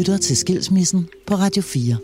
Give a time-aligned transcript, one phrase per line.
[0.00, 1.96] lytter til Skilsmissen på Radio 4.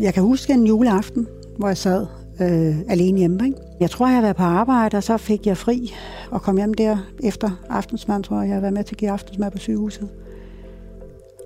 [0.00, 1.26] Jeg kan huske en juleaften,
[1.58, 2.06] hvor jeg sad
[2.40, 3.46] øh, alene hjemme.
[3.46, 3.58] Ikke?
[3.80, 5.94] Jeg tror, jeg har været på arbejde, og så fik jeg fri
[6.34, 8.48] og kom hjem der efter aftensmad, tror jeg.
[8.48, 10.08] Jeg har været med til at give aftensmad på sygehuset.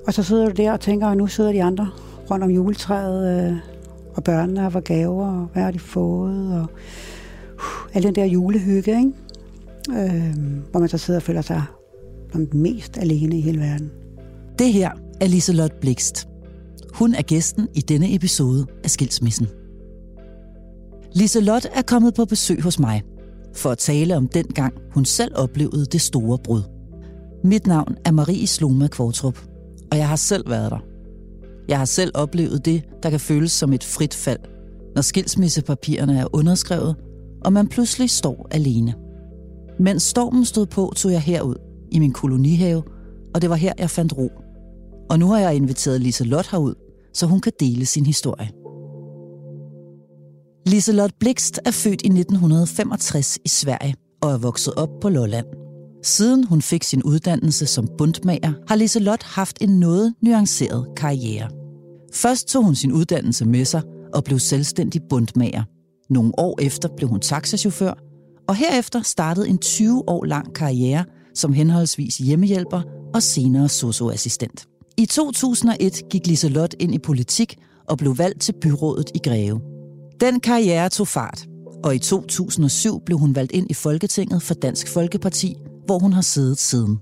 [0.07, 1.91] Og så sidder du der og tænker, at nu sidder de andre
[2.31, 3.57] rundt om juletræet, øh,
[4.15, 6.67] og børnene har fået gaver, og hvad har de fået, og
[7.55, 9.13] uh, al den der julehygge, ikke?
[9.91, 10.35] Øh,
[10.71, 11.63] hvor man så sidder og føler sig
[12.33, 13.91] som den mest alene i hele verden.
[14.59, 16.29] Det her er Liselot Blikst.
[16.95, 19.47] Hun er gæsten i denne episode af Skilsmissen.
[21.13, 23.03] Liselot er kommet på besøg hos mig
[23.59, 26.63] for at tale om den gang, hun selv oplevede det store brud.
[27.45, 29.39] Mit navn er Marie Sloma Kvartrup,
[29.91, 30.79] og jeg har selv været der.
[31.69, 34.41] Jeg har selv oplevet det, der kan føles som et frit fald,
[34.95, 36.97] når skilsmissepapirerne er underskrevet,
[37.45, 38.95] og man pludselig står alene.
[39.81, 41.57] Mens stormen stod på, tog jeg herud
[41.93, 42.83] i min kolonihave,
[43.35, 44.31] og det var her, jeg fandt ro.
[45.11, 46.75] Og nu har jeg inviteret Liselot herud,
[47.15, 48.51] så hun kan dele sin historie.
[50.69, 55.47] Liselot Blikst er født i 1965 i Sverige og er vokset op på Lolland.
[56.05, 61.49] Siden hun fik sin uddannelse som bundmager, har Liselot haft en noget nuanceret karriere.
[62.15, 63.83] Først tog hun sin uddannelse med sig
[64.15, 65.63] og blev selvstændig bundmager.
[66.11, 67.95] Nogle år efter blev hun taxachauffør,
[68.49, 71.05] og herefter startede en 20 år lang karriere
[71.35, 72.83] som henholdsvis hjemmehjælper
[73.15, 74.67] og senere socioassistent.
[74.97, 77.57] I 2001 gik Liselot ind i politik
[77.89, 79.61] og blev valgt til byrådet i Greve.
[80.21, 81.47] Den karriere tog fart,
[81.85, 86.23] og i 2007 blev hun valgt ind i Folketinget for Dansk Folkeparti, hvor hun har
[86.23, 87.01] siddet siden.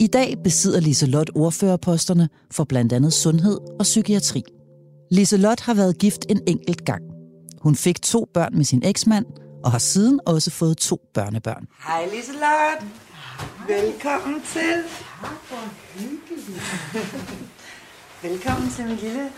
[0.00, 4.42] I dag besidder Liselot ordførerposterne for blandt andet sundhed og psykiatri.
[5.10, 7.02] Liselot har været gift en enkelt gang.
[7.62, 9.26] Hun fik to børn med sin eksmand,
[9.64, 11.66] og har siden også fået to børnebørn.
[11.86, 12.84] Hej Liselot.
[13.68, 14.74] Velkommen til.
[18.22, 19.30] Velkommen til min lille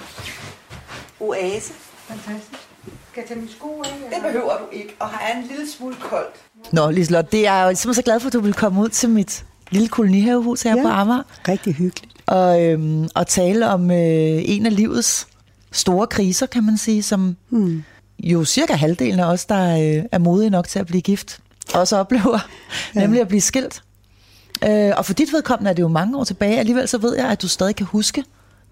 [1.20, 1.72] oase.
[2.08, 2.67] Fantastisk.
[3.12, 3.90] Skal jeg tage mine sko af?
[4.14, 6.34] Det behøver du ikke, og har en lille smule koldt.
[6.72, 8.88] Nå, Liselot, det er jeg jo simpelthen så glad for, at du vil komme ud
[8.88, 10.82] til mit lille kolonihavehus her ja.
[10.82, 12.14] på Amager Rigtig hyggeligt.
[12.26, 13.96] og, øhm, og tale om øh,
[14.44, 15.26] en af livets
[15.72, 17.82] store kriser, kan man sige, som Hmm.
[18.18, 21.40] jo cirka halvdelen af os, der øh, er modige nok til at blive gift,
[21.74, 22.38] også oplever,
[22.94, 23.00] ja.
[23.00, 23.82] nemlig at blive skilt.
[24.68, 26.58] Øh, og for dit vedkommende er det jo mange år tilbage.
[26.58, 28.24] Alligevel så ved jeg, at du stadig kan huske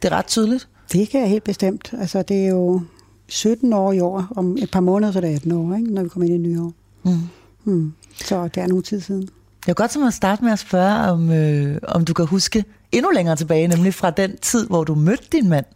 [0.03, 0.69] det ret tydeligt.
[0.93, 1.91] Det kan jeg helt bestemt.
[2.01, 2.83] Altså, det er jo
[3.29, 4.27] 17 år i år.
[4.37, 5.95] Om et par måneder, så er det 18 år, ikke?
[5.95, 6.73] når vi kommer ind i det nye år.
[7.05, 7.19] Mm.
[7.65, 7.93] Hmm.
[8.25, 9.23] Så det er nogle tid siden.
[9.67, 12.27] Jeg kan godt tænke mig at starte med at spørge, om, øh, om du kan
[12.27, 15.67] huske endnu længere tilbage, nemlig fra den tid, hvor du mødte din mand.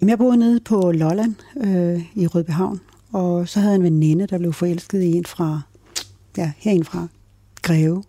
[0.00, 2.80] Jamen, jeg boede nede på Lolland øh, i Rødbehavn,
[3.12, 5.60] og så havde jeg en veninde, der blev forelsket i en fra,
[6.36, 7.06] ja, herinde fra
[7.62, 8.02] Greve.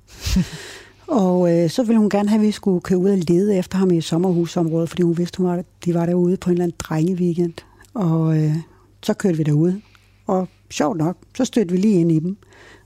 [1.07, 3.77] og øh, så ville hun gerne have, at vi skulle køre ud og lede efter
[3.77, 6.63] ham i et sommerhusområde, fordi hun vidste, hun var, de var derude på en eller
[6.63, 7.53] anden drengeweekend.
[7.95, 8.55] Og øh,
[9.03, 9.81] så kørte vi derud,
[10.27, 12.37] og sjovt nok, så stødte vi lige ind i dem.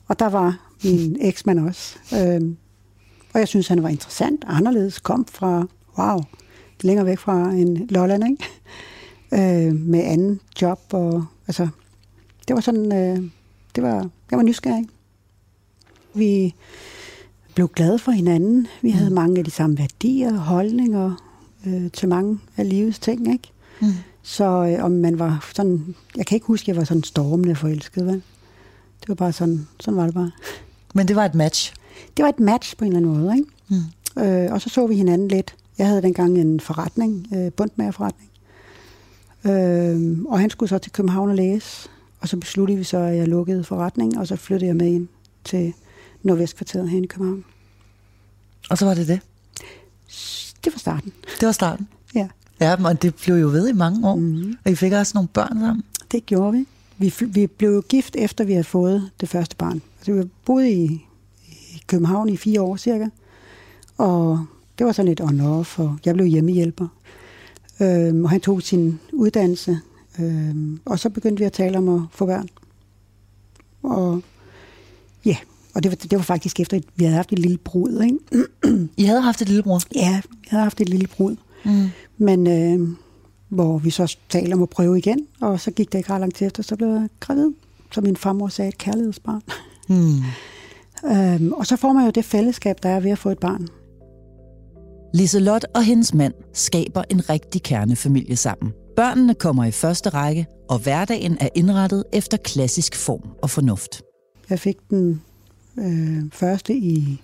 [0.08, 2.00] Og der var min eksmand også.
[2.14, 2.42] Øh,
[3.34, 5.68] og jeg synes, han var interessant, anderledes, kom fra,
[5.98, 6.20] wow,
[6.82, 8.46] længere væk fra en Lolland, ikke?
[9.68, 10.80] øh, med anden job.
[10.92, 11.68] Og, altså,
[12.48, 13.30] det var sådan, øh,
[13.76, 14.88] det var, jeg var nysgerrig.
[16.14, 16.56] Vi
[17.56, 18.68] blev glade for hinanden.
[18.82, 21.32] Vi havde mange af de samme værdier holdninger
[21.68, 23.52] øh, til mange af livets ting, ikke?
[23.82, 23.88] Mm.
[24.24, 27.56] Så øh, om man var sådan, jeg kan ikke huske, at jeg var sådan stormende
[27.56, 28.22] forelsket, vel?
[29.02, 30.32] Det var bare sådan, sådan var det bare.
[30.94, 31.74] Men det var et match.
[32.18, 33.50] Det var et match på en eller anden måde, ikke?
[34.16, 34.22] Mm.
[34.24, 35.56] Øh, og så så vi hinanden lidt.
[35.78, 38.30] Jeg havde dengang en forretning, øh, bundmagerforretning.
[39.46, 41.90] Øh, og han skulle så til København og læse.
[42.20, 45.08] Og så besluttede vi så, at jeg lukkede forretningen, og så flyttede jeg med ind
[45.44, 45.74] til
[46.24, 47.46] Nordvestkvarteret her i København.
[48.70, 49.20] Og så var det det.
[50.64, 51.14] Det var starten.
[51.40, 51.88] Det var starten.
[52.16, 52.28] Ja,
[52.62, 54.16] Ja, og det blev jo ved i mange år.
[54.16, 54.58] Mhm.
[54.66, 55.84] Og I fik også nogle børn sammen.
[56.12, 56.66] det gjorde vi.
[56.98, 59.82] Vi, vi blev jo gift, efter vi havde fået det første barn.
[60.00, 60.84] Altså, vi boede i,
[61.48, 63.08] i København i fire år cirka.
[63.98, 64.46] Og
[64.78, 66.88] det var sådan lidt on-off, og jeg blev hjemmehjælper.
[67.82, 69.80] Øhm, og han tog sin uddannelse,
[70.20, 72.48] øhm, og så begyndte vi at tale om at få børn.
[73.84, 74.22] Og
[75.26, 75.38] ja,
[75.74, 78.18] og det var, det var faktisk efter, at vi havde haft et lille brud, ikke?
[78.98, 79.82] I havde haft et lillebror.
[79.96, 81.36] Ja, vi havde haft et lille brud.
[81.66, 81.90] Mm.
[82.18, 82.88] Men øh,
[83.50, 86.42] hvor vi så talte om at prøve igen, og så gik det ikke ret langt
[86.42, 87.52] efter, så blev jeg gravid.
[87.92, 89.42] Som min farmor sagde, et kærlighedsbarn.
[89.90, 90.22] Mm.
[91.12, 93.68] øhm, og så får man jo det fællesskab, der er ved at få et barn.
[95.14, 98.74] Liselot og hendes mand skaber en rigtig kernefamilie sammen.
[98.96, 104.02] Børnene kommer i første række, og hverdagen er indrettet efter klassisk form og fornuft.
[104.50, 105.22] Jeg fik den
[105.78, 107.22] øh, første i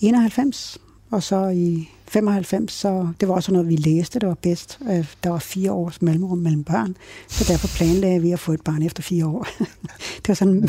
[0.00, 0.78] 91,
[1.16, 4.78] og så i 95, så det var også noget, vi læste, det var bedst.
[4.90, 6.96] Øh, Der var fire års mellemrum mellem børn,
[7.28, 9.46] så derfor planlagde vi at få et barn efter fire år.
[10.16, 10.68] det var sådan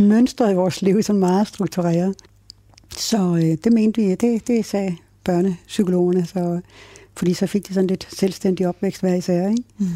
[0.00, 2.14] mønstret i vores liv, sådan meget struktureret.
[2.96, 6.60] Så øh, det mente vi, det, det sagde børnepsykologerne, så,
[7.16, 9.48] fordi så fik de sådan lidt selvstændig opvækst hver især.
[9.48, 9.62] Ikke?
[9.78, 9.86] Mm.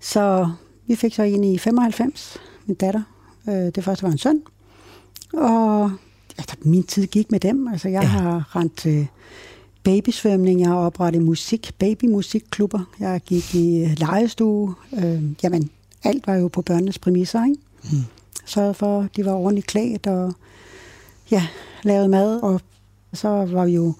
[0.00, 0.50] Så
[0.86, 2.36] vi fik så en i 95,
[2.66, 3.02] min datter.
[3.48, 4.42] Øh, det første var en søn.
[5.32, 5.90] Og
[6.40, 7.68] altså, min tid gik med dem.
[7.68, 8.08] Altså, jeg ja.
[8.08, 8.86] har rent
[9.82, 12.80] babysvømning, jeg har oprettet musik, babymusikklubber.
[13.00, 14.74] Jeg gik i øh, legestue.
[14.92, 15.70] Øh, jamen,
[16.04, 17.56] alt var jo på børnenes præmisser, ikke?
[17.82, 18.04] Mm.
[18.46, 20.34] Sørgede for, at de var ordentligt klædt og
[21.30, 21.46] ja,
[21.82, 22.40] lavet mad.
[22.42, 22.60] Og
[23.12, 23.94] så var vi jo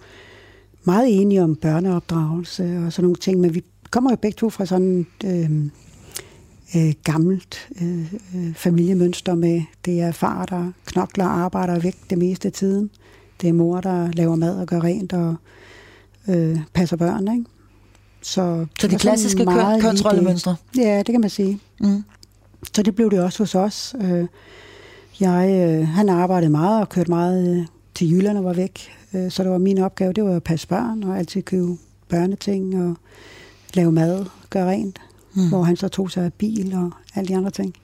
[0.85, 4.67] meget enige om børneopdragelse og sådan nogle ting, men vi kommer jo begge to fra
[4.67, 5.51] sådan øh,
[6.77, 12.19] øh, gammelt øh, øh, familiemønster med, det er far, der knokler og arbejder væk det
[12.19, 12.91] meste af tiden.
[13.41, 15.35] Det er mor, der laver mad og gør rent og
[16.29, 17.45] øh, passer børn, ikke?
[18.23, 19.47] Så, Så det de klassiske
[19.81, 20.57] kønsrollemønstre.
[20.75, 20.81] det.
[20.81, 21.61] Ja, det kan man sige.
[21.81, 22.03] Mm.
[22.75, 23.95] Så det blev det også hos os.
[24.01, 24.27] Øh,
[25.21, 25.51] Jeg,
[25.81, 28.91] øh, han arbejdede meget og kørte meget øh, til Jylland og var væk.
[29.15, 31.77] Øh, så det var min opgave, det var at passe børn og altid købe
[32.09, 32.97] børneting og
[33.75, 35.01] lave mad, gøre rent.
[35.35, 35.49] Mm.
[35.49, 37.75] Hvor han så tog sig af bil og alle de andre ting.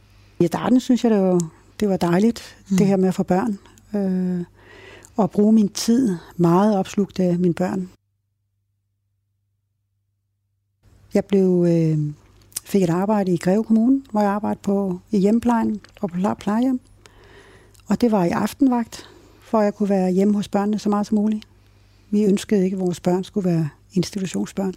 [0.41, 1.51] I starten synes jeg, det var,
[1.81, 2.77] det var dejligt, mm.
[2.77, 3.59] det her med at få børn.
[3.95, 4.45] Øh,
[5.17, 7.91] og bruge min tid meget opslugt af mine børn.
[11.15, 11.99] Jeg blev, øh,
[12.65, 16.81] fik et arbejde i Greve Kommune, hvor jeg arbejdede på i hjemmeplejen og på plejehjem.
[17.87, 19.09] Og det var i aftenvagt,
[19.41, 21.47] for at jeg kunne være hjemme hos børnene så meget som muligt.
[22.11, 24.75] Vi ønskede ikke, at vores børn skulle være institutionsbørn.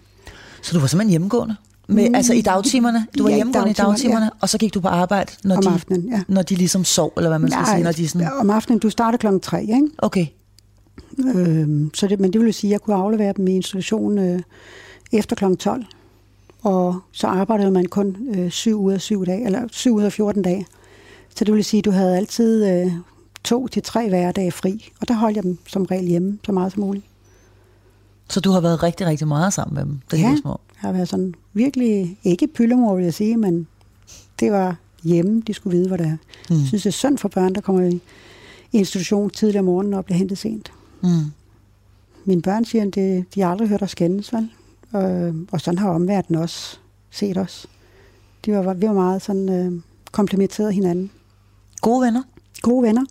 [0.61, 1.55] Så du var simpelthen hjemmegående?
[1.89, 2.15] Med, Mm.
[2.15, 3.07] altså i dagtimerne?
[3.17, 4.29] Du var Ja, hjemmegående i dagtimerne, ja.
[4.41, 6.21] og så gik du på arbejde, når, Om de, aftenen, ja.
[6.27, 8.29] når de ligesom sov, eller hvad man skal sige, når de sådan...
[8.39, 9.87] om aftenen, du starter klokken 3, ikke?
[9.97, 10.25] Okay,
[11.35, 14.41] Øhm, så det, men det vil sige, at jeg kunne aflevere dem i institutionen øh,
[15.11, 15.55] efter kl.
[15.55, 15.85] 12.
[16.61, 20.13] Og så arbejdede man kun øh, 7 ud af 7 dage, eller 7 ud af
[20.13, 20.65] 14 dage.
[21.35, 22.91] Så det vil sige, at du havde altid øh,
[23.43, 24.91] to til tre hverdage fri.
[25.01, 27.05] Og der holdt jeg dem som regel hjemme, så meget som muligt.
[28.29, 30.35] så du har været rigtig, rigtig meget sammen med dem, da de Ja.
[30.41, 30.59] små.
[30.79, 33.67] Har været sådan virkelig, ikke pyllemor vil jeg sige, men
[34.39, 36.17] det var hjemme, de skulle vide, hvad det er.
[36.49, 36.55] Mm.
[36.55, 38.01] Jeg synes, det er synd for børn, der kommer i
[38.71, 40.71] institution tidligere om morgenen og bliver hentet sent.
[41.03, 41.09] Mm.
[42.25, 44.49] Mine børn siger, at det, de har aldrig hørt os skændes, vel?
[44.91, 46.77] Og, og sådan har omverdenen også
[47.11, 47.67] set os.
[48.45, 51.11] De var, vi var meget sådan øh, komplementeret hinanden.
[51.81, 52.23] Gode venner?
[52.61, 53.05] Gode venner.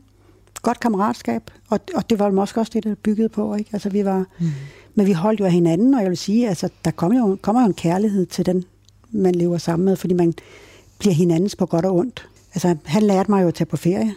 [0.62, 1.50] Godt kammeratskab.
[1.68, 3.70] Og, og det var måske også det, der byggede på, ikke?
[3.72, 4.50] Altså, vi var, mm.
[4.98, 7.62] Men vi holdt jo af hinanden, og jeg vil sige, altså, der kommer jo, kommer
[7.62, 8.64] jo en kærlighed til den,
[9.10, 10.34] man lever sammen med, fordi man
[10.98, 12.28] bliver hinandens på godt og ondt.
[12.54, 14.14] Altså, han lærte mig jo at tage på ferie.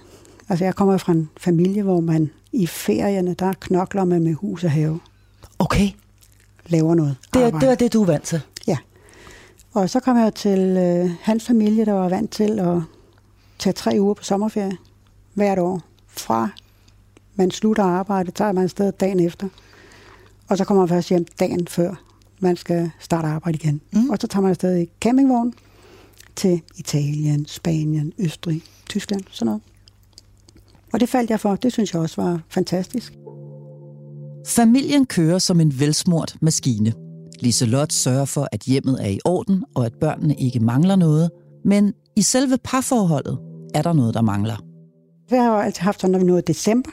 [0.49, 4.63] Altså, jeg kommer fra en familie, hvor man i ferierne, der knokler man med hus
[4.63, 4.99] og have.
[5.59, 5.89] Okay,
[6.67, 8.41] laver noget det, er, det var det, du er vant til.
[8.67, 8.77] Ja.
[9.73, 12.81] Og så kom jeg til øh, hans familie, der var vant til at
[13.59, 14.77] tage tre uger på sommerferie
[15.33, 15.81] hvert år.
[16.07, 16.49] Fra
[17.35, 19.47] man slutter arbejde, tager man afsted dagen efter.
[20.51, 22.03] Og så kommer man først hjem dagen før,
[22.39, 23.81] man skal starte arbejde igen.
[23.91, 24.09] Mm.
[24.09, 25.53] Og så tager man afsted i campingvogn
[26.35, 29.61] til Italien, Spanien, Østrig, Tyskland, sådan noget.
[30.93, 31.55] Og det faldt jeg for.
[31.55, 33.13] Det synes jeg også var fantastisk.
[34.47, 36.93] Familien kører som en velsmurt maskine.
[37.39, 41.29] Liselot sørger for, at hjemmet er i orden, og at børnene ikke mangler noget.
[41.65, 43.39] Men i selve parforholdet
[43.73, 44.63] er der noget, der mangler.
[45.29, 46.91] Jeg har jo altid haft sådan, når vi nåede december,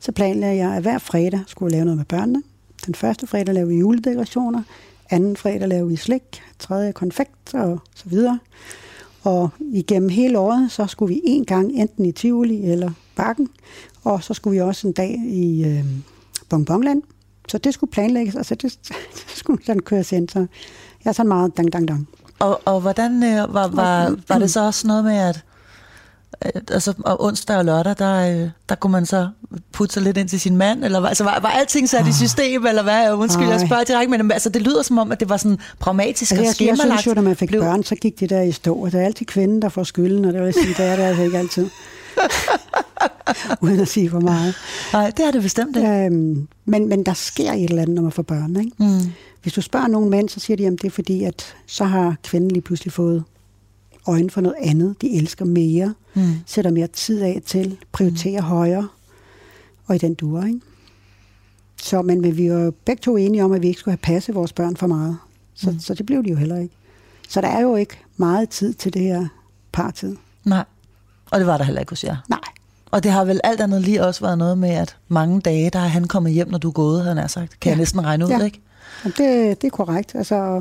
[0.00, 2.42] så planlagde jeg, at hver fredag skulle jeg lave noget med børnene.
[2.86, 4.62] Den første fredag lavede vi juledekorationer,
[5.10, 8.38] anden fredag lavede vi slik, tredje konfekt og så videre.
[9.22, 13.48] Og igennem hele året, så skulle vi en gang enten i Tivoli eller Bakken,
[14.04, 15.84] og så skulle vi også en dag i øh,
[16.48, 17.02] Bonbonland.
[17.48, 18.78] Så det skulle planlægges, og så det,
[19.28, 20.28] det skulle sådan køres ind.
[20.28, 20.38] Så
[21.04, 22.08] jeg er sådan meget dang, dang, dang.
[22.38, 25.44] Og, og hvordan øh, var, var, var det så også noget med, at
[26.70, 29.28] altså, og onsdag og lørdag, der, øh, der kunne man så
[29.72, 32.66] putte sig lidt ind til sin mand, eller altså, var, var alting sat i system,
[32.66, 33.12] eller hvad?
[33.12, 33.66] Undskyld, jeg Nej.
[33.66, 36.38] spørger direkte, men altså, det lyder som om, at det var sådan pragmatisk Altså, og
[36.38, 37.00] jeg, jeg skemalagt.
[37.00, 38.74] synes jo, når man fik Blev- børn, så gik det der i stå.
[38.74, 40.96] Og det er altid kvinden, der får skylden, og det vil jeg sige, det er
[40.96, 41.68] det altså ikke altid.
[43.62, 44.54] Uden at sige for meget.
[44.92, 45.88] Nej, det er det bestemt ikke.
[45.88, 48.56] Øhm, men, men der sker et eller andet, når man får børn.
[48.56, 48.72] Ikke?
[48.78, 49.12] Mm.
[49.42, 52.14] Hvis du spørger nogle mænd, så siger de, at det er fordi, at så har
[52.24, 53.24] kvinden lige pludselig fået
[54.10, 54.96] øjne for noget andet.
[55.02, 56.22] De elsker mere, Mm.
[56.46, 58.46] sætter mere tid af til, prioriterer mm.
[58.46, 58.88] højere,
[59.86, 60.46] og i den duer.
[60.46, 60.60] Ikke?
[61.82, 64.14] Så, men, men vi var jo begge to enige om, at vi ikke skulle have
[64.14, 65.16] passet vores børn for meget.
[65.54, 65.80] Så, mm.
[65.80, 66.74] så det blev de jo heller ikke.
[67.28, 69.26] Så der er jo ikke meget tid til det her
[69.72, 70.16] partid.
[70.44, 70.64] Nej.
[71.30, 72.16] Og det var der heller ikke hos jer.
[72.28, 72.38] Nej.
[72.90, 75.78] Og det har vel alt andet lige også været noget med, at mange dage, der
[75.78, 77.60] er han kommet hjem, når du er gået, havde han sagt.
[77.60, 77.70] Kan ja.
[77.70, 78.44] jeg næsten regne ud, Ja.
[78.44, 78.60] ikke?
[79.04, 80.14] Og det, det er korrekt.
[80.14, 80.60] Altså,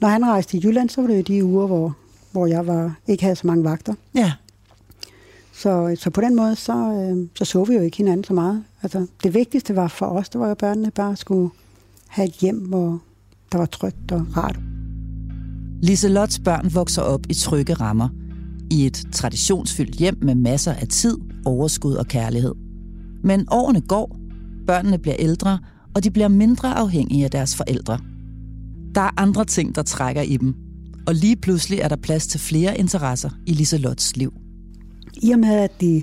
[0.00, 1.96] når han rejste i Jylland, så var det jo de uger, hvor,
[2.32, 3.94] hvor jeg var, ikke havde så mange vagter.
[4.14, 4.32] Ja.
[5.52, 8.64] Så, så på den måde, så, øh, så så vi jo ikke hinanden så meget.
[8.82, 11.50] Altså, det vigtigste var for os, det var jo, at børnene bare skulle
[12.08, 13.00] have et hjem, hvor
[13.52, 14.58] der var trygt og rart.
[15.82, 18.08] Liselottes børn vokser op i trygge rammer.
[18.70, 22.54] I et traditionsfyldt hjem med masser af tid, overskud og kærlighed.
[23.24, 24.16] Men årene går,
[24.66, 25.58] børnene bliver ældre,
[25.94, 27.98] og de bliver mindre afhængige af deres forældre.
[28.94, 30.54] Der er andre ting, der trækker i dem.
[31.08, 34.32] Og lige pludselig er der plads til flere interesser i Liselottes liv.
[35.22, 36.02] I og med, at de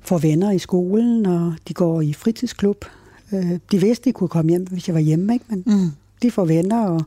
[0.00, 2.84] får venner i skolen, og de går i fritidsklub.
[3.32, 5.44] Øh, de vidste, de kunne komme hjem, hvis jeg var hjemme, ikke?
[5.48, 5.90] men Mm.
[6.22, 7.02] de får venner og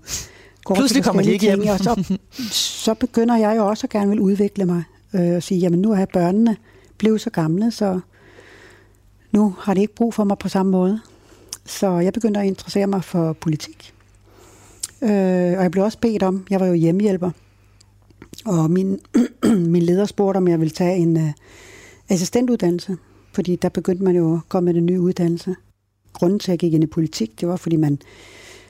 [0.64, 1.60] går Pludselig kommer de ikke hjem.
[1.60, 2.18] ting, og så,
[2.86, 4.84] så begynder jeg jo også at gerne vil udvikle mig
[5.14, 6.58] øh, og sige, jamen nu er børnene
[6.98, 8.00] blevet så gamle, så
[9.32, 11.00] nu har de ikke brug for mig på samme måde.
[11.66, 13.94] Så jeg begyndte at interessere mig for politik.
[15.02, 17.32] Øh, og jeg blev også bedt om, jeg var jo hjemmehjælper,
[18.46, 19.00] og min,
[19.74, 21.30] min leder spurgte, om jeg ville tage en uh,
[22.10, 22.98] assistentuddannelse,
[23.34, 25.56] fordi der begyndte man jo at komme med den nye uddannelse.
[26.14, 28.00] Grunden til, at jeg gik ind i politik, det var, fordi man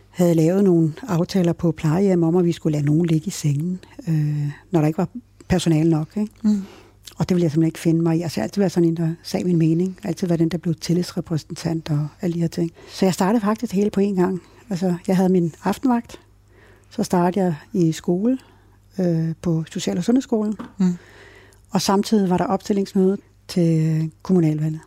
[0.09, 3.79] havde lavet nogle aftaler på plejehjem om, at vi skulle lade nogen ligge i sengen,
[4.07, 5.09] øh, når der ikke var
[5.49, 6.07] personale nok.
[6.17, 6.31] Ikke?
[6.43, 6.61] Mm.
[7.17, 8.21] Og det ville jeg simpelthen ikke finde mig i.
[8.21, 9.99] Altså, jeg har altid været sådan en, der sagde min mening.
[10.03, 12.71] Altid været den, der blev tillidsrepræsentant og alle de her ting.
[12.89, 14.41] Så jeg startede faktisk hele på én gang.
[14.71, 16.19] Altså, jeg havde min aftenvagt.
[16.89, 18.37] Så startede jeg i skole
[18.99, 20.57] øh, på Social- og Sundhedsskolen.
[20.77, 20.97] Mm.
[21.69, 24.79] Og samtidig var der opstillingsmøde til kommunalvalget.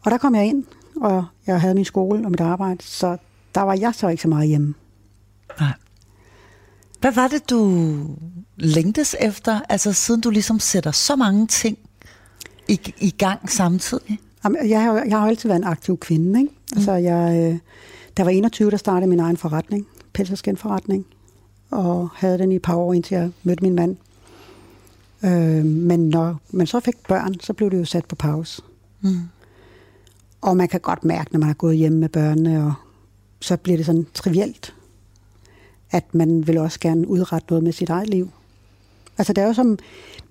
[0.00, 0.64] Og der kom jeg ind,
[0.96, 3.16] og jeg havde min skole og mit arbejde, så
[3.54, 4.74] der var jeg så ikke så meget hjemme.
[5.60, 5.72] Nej.
[7.00, 7.92] Hvad var det, du
[8.56, 11.78] længtes efter, altså siden du ligesom sætter så mange ting
[12.68, 14.18] i, i gang samtidig?
[14.54, 16.40] Jeg har, jeg har altid været en aktiv kvinde.
[16.40, 16.52] Ikke?
[16.76, 17.58] Altså, jeg, øh,
[18.16, 19.86] der var 21, der startede min egen forretning,
[20.18, 21.06] pels- og skinforretning,
[21.70, 23.96] og havde den i et par år, indtil jeg mødte min mand.
[25.24, 28.62] Øh, men når man så fik børn, så blev det jo sat på pause.
[29.00, 29.20] Mm.
[30.40, 32.74] Og man kan godt mærke, når man har gået hjemme med børnene, og
[33.40, 34.74] så bliver det sådan trivielt,
[35.90, 38.30] at man vil også gerne udrette noget med sit eget liv.
[39.18, 39.78] Altså det er jo som,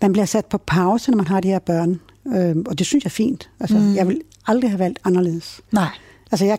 [0.02, 3.04] man bliver sat på pause, når man har de her børn, øh, og det synes
[3.04, 3.50] jeg er fint.
[3.60, 3.96] Altså mm.
[3.96, 5.62] jeg vil aldrig have valgt anderledes.
[5.72, 5.90] Nej.
[6.32, 6.58] Altså jeg,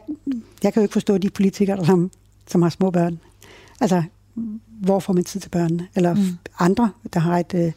[0.62, 2.10] jeg kan jo ikke forstå de politikere, som,
[2.46, 3.18] som har små børn.
[3.80, 4.02] Altså,
[4.80, 5.86] hvor får man tid til børnene?
[5.94, 6.22] Eller mm.
[6.58, 7.72] andre, der har et øh,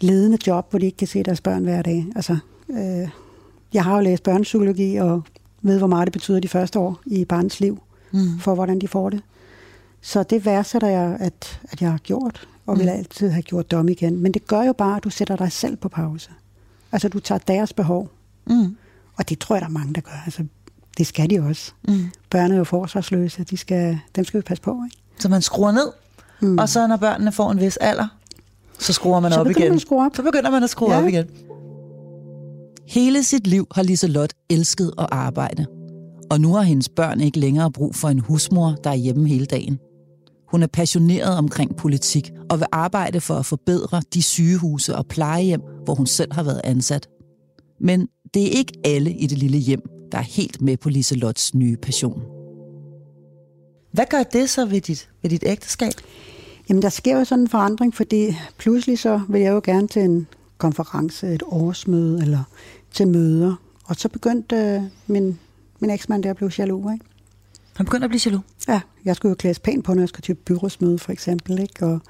[0.00, 2.06] ledende job, hvor de ikke kan se deres børn hver dag.
[2.16, 2.36] Altså,
[2.70, 3.08] øh,
[3.74, 5.22] jeg har jo læst børnepsykologi og
[5.62, 7.78] ved, hvor meget det betyder de første år i barns liv,
[8.12, 8.38] Mm.
[8.40, 9.20] for hvordan de får det.
[10.00, 12.80] Så det værdsætter jeg, at, at jeg har gjort, og Mm.
[12.80, 14.18] vil altid have gjort det om igen.
[14.18, 16.30] Men det gør jo bare, at du sætter dig selv på pause.
[16.92, 18.08] Altså, du tager deres behov,
[18.46, 18.76] Mm.
[19.18, 20.22] og det tror jeg, der er mange, der gør.
[20.24, 20.44] Altså,
[20.98, 21.72] det skal de også.
[21.88, 22.04] Mm.
[22.30, 24.76] Børn er jo forsvarsløse, de skal, dem skal vi passe på.
[24.84, 24.96] Ikke?
[25.18, 25.92] Så man skruer ned,
[26.40, 26.58] mm.
[26.58, 28.06] og så når børnene får en vis alder,
[28.78, 29.68] så skruer man Så op igen.
[29.68, 30.16] man skrue op.
[30.16, 30.98] Så begynder man at skrue Ja.
[31.02, 31.24] op igen.
[32.88, 35.66] Hele sit liv har Liselot elsket at arbejde.
[36.30, 39.46] Og nu har hendes børn ikke længere brug for en husmor, der er hjemme hele
[39.46, 39.78] dagen.
[40.48, 45.60] Hun er passioneret omkring politik og vil arbejde for at forbedre de sygehuse og plejehjem,
[45.84, 47.08] hvor hun selv har været ansat.
[47.80, 51.54] Men det er ikke alle i det lille hjem, der er helt med på Liselots
[51.54, 52.22] nye passion.
[53.92, 55.92] Hvad gør det så ved dit, ved dit ægteskab?
[56.68, 60.02] Jamen, der sker jo sådan en forandring, fordi pludselig så vil jeg jo gerne til
[60.02, 60.26] en
[60.58, 62.42] konference, et årsmøde eller
[62.90, 63.54] til møder.
[63.84, 65.38] Og så begyndte øh, min,
[65.80, 67.04] min eksmand der at blive jaloux, ikke?
[67.76, 68.44] Han begynder at blive jaloux.
[68.68, 71.86] Ja, jeg skulle jo klædes pænt på, når jeg skulle til byrådsmøde, for eksempel, ikke?
[71.86, 72.00] Og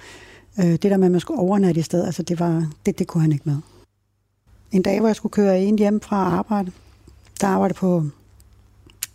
[0.59, 3.07] øh, det der med, at man skulle overnatte i stedet, altså det, var, det, det
[3.07, 3.57] kunne han ikke med.
[4.73, 6.73] En dag, hvor jeg skulle køre en hjem fra arbejde,
[7.41, 8.05] der arbejdede på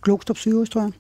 [0.02, 0.92] Glostrup sygehus, tror jeg.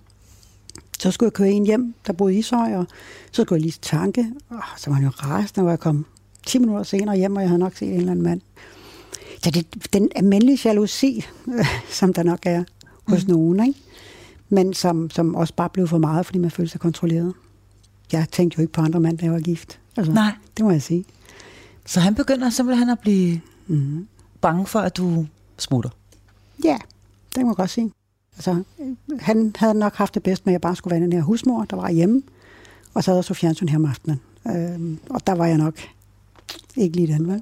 [0.99, 2.85] Så skulle jeg køre en hjem, der boede i Ishøj, og
[3.31, 4.31] så skulle jeg lige tanke.
[4.49, 6.05] Og så var han jo rasende, når jeg kom
[6.45, 8.41] 10 minutter senere hjem, og jeg havde nok set en eller anden mand.
[9.43, 11.25] Så det den almindelige jalousi,
[11.99, 12.63] som der nok er
[13.07, 13.33] hos mm.
[13.33, 13.79] nogen, ikke?
[14.51, 17.33] Men som, som også bare blev for meget, fordi man følte sig kontrolleret.
[18.11, 19.79] Jeg tænkte jo ikke på andre mand, da jeg var gift.
[19.97, 20.31] Altså, Nej.
[20.57, 21.05] Det må jeg sige.
[21.85, 24.07] Så han begynder simpelthen at blive Mm.
[24.41, 25.25] bange for, at du
[25.57, 25.89] smutter.
[26.63, 26.77] Ja,
[27.35, 27.91] det må jeg godt sige.
[28.35, 31.13] Altså, øh, han havde nok haft det bedst med, at jeg bare skulle være den
[31.13, 32.21] her husmor, der var hjemme,
[32.93, 34.19] og så havde jeg så fjernsyn her om aftenen.
[34.47, 35.75] Øhm, og der var jeg nok
[36.75, 37.41] ikke lige den, vel?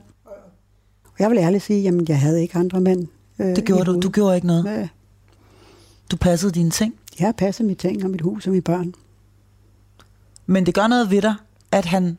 [1.06, 3.08] Og jeg vil ærligt sige, jamen, jeg havde ikke andre mænd.
[3.40, 3.92] Øh, Det gjorde du.
[3.92, 4.04] hovedet.
[4.04, 4.80] Du gjorde ikke noget.
[4.82, 4.88] Øh,
[6.12, 6.94] Du passede dine ting.
[7.20, 8.94] Jeg har passet mine ting og mit hus og mine børn.
[10.46, 11.36] Men det gør noget ved dig,
[11.72, 12.18] at han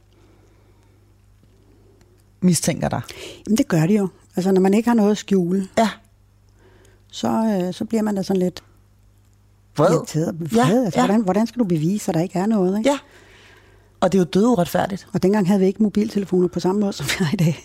[2.40, 3.00] mistænker dig.
[3.46, 4.08] Jamen, det gør det jo.
[4.36, 5.90] Altså, når man ikke har noget at skjule, Ja.
[7.12, 7.28] så,
[7.68, 8.62] øh, så bliver man da sådan lidt
[9.76, 9.94] Vred.
[9.94, 10.40] irriteret.
[10.40, 10.48] Vred.
[10.66, 11.06] Ja, altså, ja.
[11.06, 12.78] hvordan, hvordan skal du bevise, at der ikke er noget?
[12.78, 12.90] Ikke?
[12.90, 12.98] Ja.
[14.00, 15.08] Og det er jo død uretfærdigt.
[15.12, 17.64] Og dengang havde vi ikke mobiltelefoner på samme måde, som vi har i dag.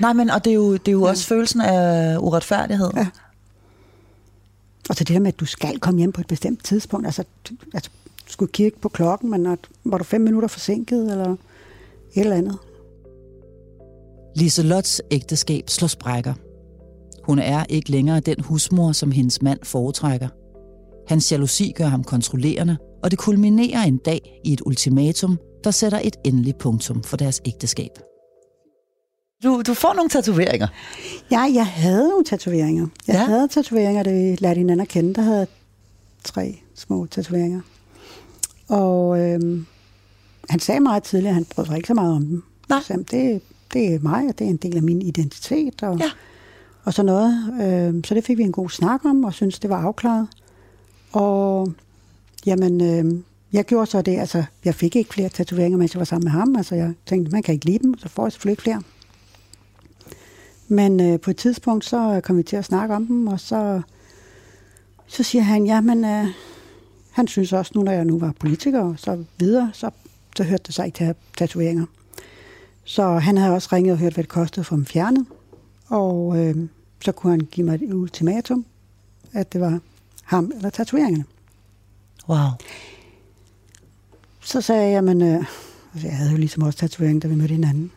[0.00, 1.10] Nej, men og det er jo, det er jo ja.
[1.10, 2.90] også følelsen af uretfærdighed.
[2.96, 3.06] Ja
[4.88, 7.06] og så det der med, at du skal komme hjem på et bestemt tidspunkt.
[7.06, 7.24] Altså,
[7.74, 7.90] altså,
[8.26, 11.36] du skulle kigge på klokken, men at, var du fem minutter forsinket, eller et
[12.14, 12.58] eller andet.
[14.36, 16.34] Liselots ægteskab slår sprækker.
[17.24, 20.28] Hun er ikke længere den husmor, som hendes mand foretrækker.
[21.08, 26.00] Hans jalousi gør ham kontrollerende, og det kulminerer en dag i et ultimatum, der sætter
[26.04, 27.90] et endeligt punktum for deres ægteskab.
[29.44, 30.66] Du, du får nogle tatoveringer.
[31.30, 32.86] Ja, jeg havde jo tatoveringer.
[33.06, 33.24] Jeg Ja.
[33.24, 35.14] havde tatoveringer, da vi lærte hinanden at kende.
[35.14, 35.46] Der havde
[36.24, 37.60] tre små tatoveringer.
[38.68, 39.66] Og øhm,
[40.50, 42.42] han sagde meget tidligere, at han brød sig ikke så meget om dem.
[42.68, 42.80] Nej.
[42.82, 43.40] Så, det,
[43.72, 45.82] det er mig, og det er en del af min identitet.
[45.82, 46.10] Og, Ja.
[46.84, 47.54] og så noget.
[47.62, 50.28] Øhm, så det fik vi en god snak om, og synes det var afklaret.
[51.12, 51.72] Og
[52.46, 56.04] jamen, øhm, jeg gjorde så det, altså, jeg fik ikke flere tatoveringer, mens jeg var
[56.04, 56.56] sammen med ham.
[56.56, 58.82] Altså, jeg tænkte, man kan ikke lide dem, så får jeg selvfølgelig flere.
[60.68, 63.82] Men øh, på et tidspunkt, så kom vi til at snakke om dem, og så,
[65.06, 66.26] så siger han, ja, men øh,
[67.10, 69.90] han synes også, nu når jeg nu var politiker og så videre, så,
[70.36, 71.86] så hørte det sig ikke til tatoveringer.
[72.84, 75.26] Så han havde også ringet og hørt, hvad det kostede for dem fjernet.
[75.88, 76.56] Og øh,
[77.04, 78.64] så kunne han give mig et ultimatum,
[79.32, 79.80] at det var
[80.24, 81.24] ham eller tatoveringerne.
[82.28, 82.48] Wow.
[84.40, 85.44] Så sagde jeg, men øh,
[85.94, 87.90] altså, jeg havde jo ligesom også tatovering, da vi mødte hinanden.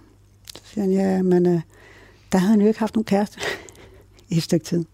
[0.55, 1.61] Så siger han, ja, men øh,
[2.31, 3.39] der havde han jo ikke haft nogen kæreste
[4.29, 4.85] i et stykke tid.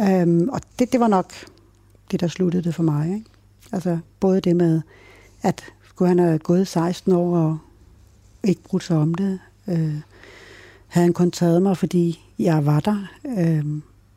[0.00, 1.32] Øhm, og det, det var nok
[2.10, 3.14] det, der sluttede det for mig.
[3.14, 3.26] Ikke?
[3.72, 4.80] Altså både det med,
[5.42, 7.58] at skulle han have gået 16 år og
[8.42, 9.94] ikke brudt sig om det, øh,
[10.86, 13.06] havde han kun taget mig, fordi jeg var der.
[13.38, 13.64] Øh,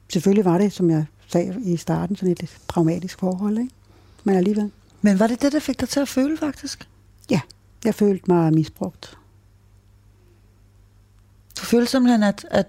[0.09, 3.73] selvfølgelig var det, som jeg sagde i starten, sådan et lidt pragmatisk forhold, ikke?
[4.23, 4.71] men alligevel.
[5.01, 6.87] Men var det det, der fik dig til at føle, faktisk?
[7.29, 7.39] Ja,
[7.85, 9.17] jeg følte mig misbrugt.
[11.61, 12.67] Du følte simpelthen, at, at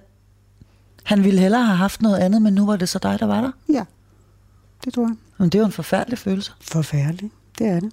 [1.02, 3.40] han ville hellere have haft noget andet, men nu var det så dig, der var
[3.40, 3.50] der?
[3.68, 3.84] Ja,
[4.84, 5.16] det tror jeg.
[5.38, 6.52] Men det er jo en forfærdelig følelse.
[6.60, 7.92] Forfærdeligt, det er det.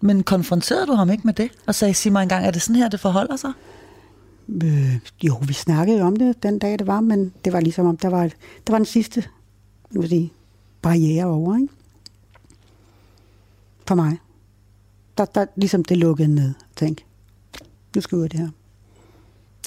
[0.00, 1.50] Men konfronterede du ham ikke med det?
[1.66, 3.52] Og sagde, sig mig engang, er det sådan her, det forholder sig?
[4.48, 7.96] Øh, jo, vi snakkede om det den dag, det var, men det var ligesom om,
[7.96, 8.22] der var,
[8.66, 9.24] der var den sidste
[9.92, 10.32] jeg vil sige,
[10.82, 11.74] barriere over, ikke?
[13.86, 14.18] For mig.
[15.18, 16.54] Der, der ligesom det lukkede ned.
[16.76, 17.04] Tænk,
[17.94, 18.48] nu skal vi ud af det her.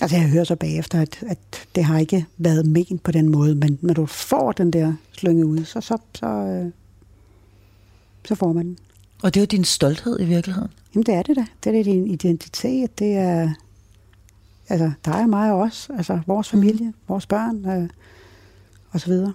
[0.01, 1.37] Altså, jeg hører så bagefter, at, at
[1.75, 5.45] det har ikke været ment på den måde, men når du får den der slynge
[5.45, 6.71] ud, så, så, så, øh,
[8.25, 8.77] så får man den.
[9.23, 10.71] Og det er jo din stolthed i virkeligheden.
[10.95, 11.45] Jamen, det er det da.
[11.63, 12.99] Det er din identitet.
[12.99, 13.49] Det er
[14.69, 15.89] altså, dig og mig og os.
[15.97, 16.93] Altså, vores familie, mm.
[17.07, 17.89] vores børn øh,
[18.91, 19.33] og så videre.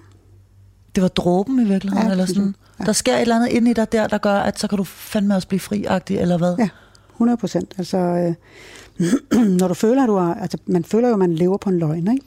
[0.95, 2.55] Det var dråben i virkeligheden, Ja, eller sådan.
[2.81, 2.85] Ja.
[2.85, 4.85] Der sker et eller andet inde i dig der, der gør, at så kan du
[4.85, 6.55] fandme også blive friagtig, eller hvad?
[6.59, 6.69] Ja,
[7.13, 7.75] 100 procent.
[7.79, 8.35] Altså, øh,
[9.61, 10.35] når du føler, at du har...
[10.35, 12.27] Altså, man føler jo, at man lever på en løgn, ikke?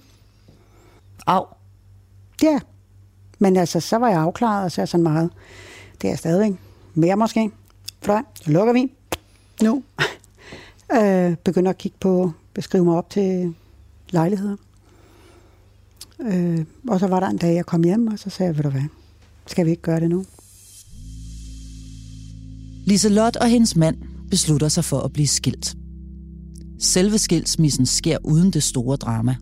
[1.27, 1.45] Au.
[2.43, 2.59] Ja.
[3.39, 5.29] Men altså, så var jeg afklaret, og så er jeg sådan meget...
[6.01, 6.59] Det er jeg stadigvæk.
[6.93, 7.51] Mere måske.
[8.01, 8.91] Fløj, så lukker vi.
[9.61, 9.83] Nu.
[10.97, 12.31] øh, begynder at kigge på...
[12.53, 13.55] Beskrive mig op til
[14.09, 14.55] lejligheder.
[16.19, 18.63] Øh, og så var der en dag, jeg kom hjem, og så sagde jeg, ved
[18.63, 18.81] du hvad,
[19.47, 20.25] skal vi ikke gøre det nu?
[22.85, 23.97] Liselot og hendes mand
[24.29, 25.75] beslutter sig for at blive skilt.
[26.79, 29.35] Selve skilsmissen sker uden det store drama.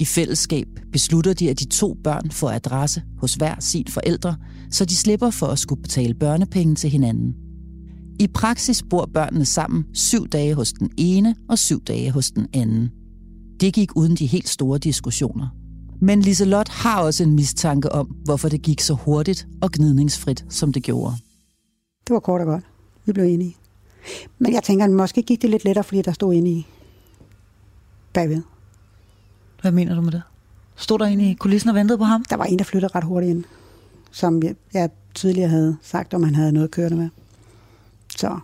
[0.00, 4.36] I fællesskab beslutter de, at de to børn får adresse hos hver sin forældre,
[4.70, 7.34] så de slipper for at skulle betale børnepenge til hinanden.
[8.20, 12.46] I praksis bor børnene sammen syv dage hos den ene og syv dage hos den
[12.52, 12.90] anden.
[13.60, 15.48] Det gik uden de helt store diskussioner.
[16.00, 20.72] Men Liselot har også en mistanke om, hvorfor det gik så hurtigt og gnidningsfrit, som
[20.72, 21.14] det gjorde.
[22.06, 22.64] Det var kort og godt.
[23.06, 23.56] Vi blev enige.
[24.38, 26.66] Men jeg tænker, at måske gik det lidt lettere, fordi der stod inde i
[28.12, 28.42] bagved.
[29.60, 30.22] Hvad mener du med det?
[30.76, 32.24] Stod der inde i kulissen og ventede på ham?
[32.30, 33.44] Der var en, der flyttede ret hurtigt ind,
[34.10, 37.08] som jeg, jeg tidligere havde sagt, om han havde noget kørende med.
[38.16, 38.38] Så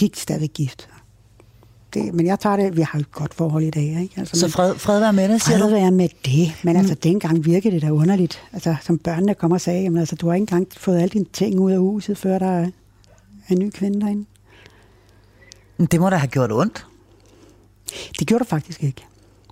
[0.00, 0.88] de er stadig gift.
[1.94, 4.14] Det, men jeg tager det, vi har et godt forhold i dag, ikke?
[4.16, 5.74] Altså, Så fred, fred være med det, siger Fred du?
[5.74, 8.42] være med det, men altså dengang virkede det da underligt.
[8.52, 11.24] Altså som børnene kom og sagde, jamen, altså, du har ikke engang fået alle dine
[11.32, 12.70] ting ud af huset, før der er
[13.48, 14.24] en ny kvinde derinde.
[15.78, 16.86] Men Det må da have gjort ondt.
[18.18, 19.06] Det gjorde du faktisk ikke.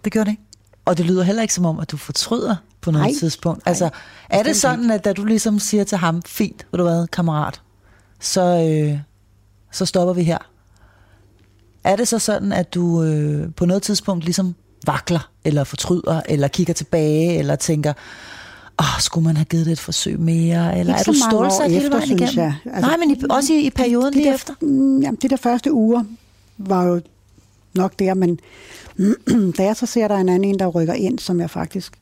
[0.05, 0.43] Det gjorde det ikke.
[0.85, 3.15] Og det lyder heller ikke som om, at du fortryder på noget Nej.
[3.19, 3.63] tidspunkt?
[3.67, 3.91] Altså,
[4.31, 7.61] er det sådan, at da du ligesom siger til ham, fint, ved du hvad, kammerat,
[8.21, 8.99] så, øh,
[9.73, 10.39] så stopper vi her?
[11.85, 14.55] Er det så sådan, at du øh, på noget tidspunkt ligesom
[14.87, 17.93] vakler, eller fortryder, eller kigger tilbage, eller tænker,
[18.79, 20.79] åh, skulle man have givet det et forsøg mere?
[20.79, 22.37] Eller Ikke er du stålsat hele vejen igennem?
[22.37, 22.55] jeg.
[22.65, 24.55] Altså, Nej, men i, også i, i perioden de lige der, efter.
[24.61, 26.05] Mm, Jamen, de der første uger
[26.59, 27.01] var jo
[27.75, 28.39] nok der, men
[29.59, 31.99] da jeg så ser, der er en anden en, der rykker ind, som jeg faktisk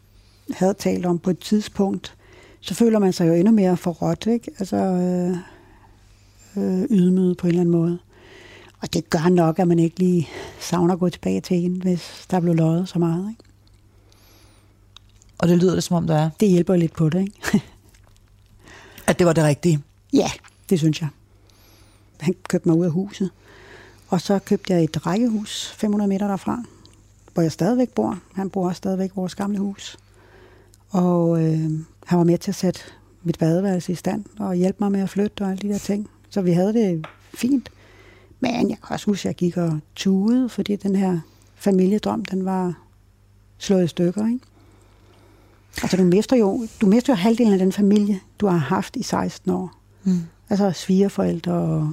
[0.50, 2.14] havde talt om på et tidspunkt,
[2.60, 4.50] så føler man sig jo endnu mere forrådt, ikke?
[4.58, 5.36] Altså øh,
[6.56, 7.98] øh, ydmyget på en eller anden måde.
[8.80, 10.28] Og det gør nok, at man ikke lige
[10.60, 13.28] savner at gå tilbage til hende, hvis der blev løjet så meget.
[13.30, 13.44] Ikke?
[15.44, 16.30] Og det lyder det, som om der er.
[16.40, 17.62] Det hjælper lidt på det, ikke?
[19.08, 19.82] At det var det rigtige.
[20.12, 20.30] Ja,
[20.70, 21.08] det synes jeg.
[22.20, 23.30] Han købte mig ud af huset.
[24.08, 26.62] Og så købte jeg et rækkehus 500 meter derfra,
[27.34, 28.18] hvor jeg stadigvæk bor.
[28.34, 29.96] Han bor også stadigvæk i vores gamle hus.
[30.90, 31.70] Og øh,
[32.06, 32.80] han var med til at sætte
[33.22, 36.10] mit badeværelse i stand og hjælpe mig med at flytte og alle de der ting.
[36.30, 37.70] Så vi havde det fint.
[38.40, 41.20] Men jeg kan også huske, at jeg gik og tuede, fordi den her
[41.54, 42.74] familiedrøm, den var
[43.58, 44.26] slået i stykker.
[44.26, 44.40] Ikke?
[45.82, 49.02] Altså, du mister, jo, du mister jo halvdelen af den familie, du har haft i
[49.02, 49.70] 16 år.
[50.04, 50.20] Mm.
[50.50, 51.92] Altså svigerforældre og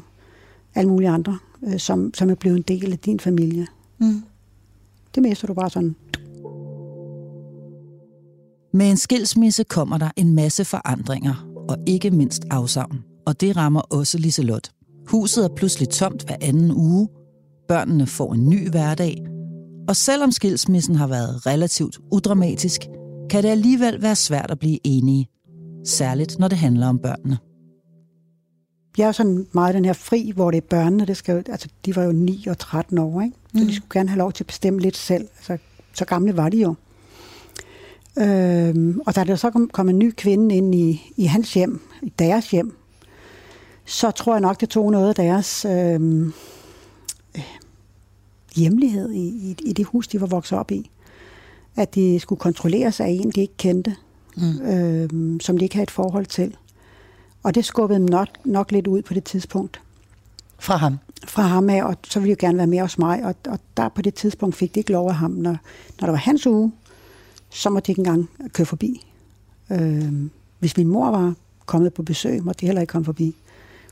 [0.76, 3.68] alle mulige andre, øh, som, som er blevet en del af din familie.
[4.00, 4.24] Mm.
[5.16, 5.96] Det mister du bare sådan.
[8.74, 13.04] Med en skilsmisse kommer der en masse forandringer, og ikke mindst afsavn.
[13.26, 14.72] Og det rammer også Liselot.
[15.08, 17.08] Huset er pludselig tomt hver anden uge.
[17.68, 19.24] Børnene får en ny hverdag.
[19.88, 22.82] Og selvom skilsmissen har været relativt udramatisk,
[23.32, 25.30] kan det alligevel være svært at blive enige.
[25.86, 27.38] Særligt når det handler om børnene.
[28.98, 31.70] Jeg er jo sådan meget den her fri, hvor det er børnene, det skal altså
[31.86, 33.36] de var jo 9 og 13 år, ikke?
[33.56, 33.68] så Mm.
[33.68, 35.28] de skulle gerne have lov til at bestemme lidt selv.
[35.38, 35.58] Altså,
[35.94, 36.76] så gamle var de jo.
[38.20, 41.82] Øhm, og da der så kom, kom en ny kvinde ind i, i hans hjem,
[42.02, 42.78] i deres hjem,
[43.86, 46.34] så tror jeg nok, det tog noget af deres øhm,
[47.38, 47.44] øh,
[48.56, 50.90] hjemlighed i, i, i det hus, de var vokset op i.
[51.76, 53.96] At de skulle kontrolleres af en, de ikke kendte,
[54.36, 54.62] Mm.
[54.62, 56.56] øhm, som de ikke havde et forhold til.
[57.44, 59.82] Og det skubbede dem nok, nok lidt ud på det tidspunkt
[60.60, 60.98] Fra ham.
[61.28, 63.60] fra ham af, og så ville de jo gerne være med hos mig, og, og
[63.78, 65.32] der på det tidspunkt fik de ikke lov af ham.
[65.32, 65.52] Når,
[66.02, 66.72] når der var hans uge,
[67.50, 69.08] så måtte de ikke engang køre forbi.
[69.72, 70.30] Øhm,
[70.60, 71.34] hvis min mor var
[71.66, 73.36] kommet på besøg, måtte de heller ikke komme forbi.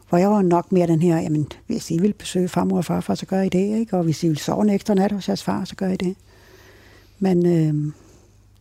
[0.10, 3.16] Hvor jeg var nok mere den her, jamen, hvis I vil besøge farmor og farfar,
[3.16, 3.98] så gør I det, ikke?
[3.98, 6.16] Og hvis I vil sove en ekstra nat hos jeres far, så gør I det.
[7.20, 7.94] Men øhm,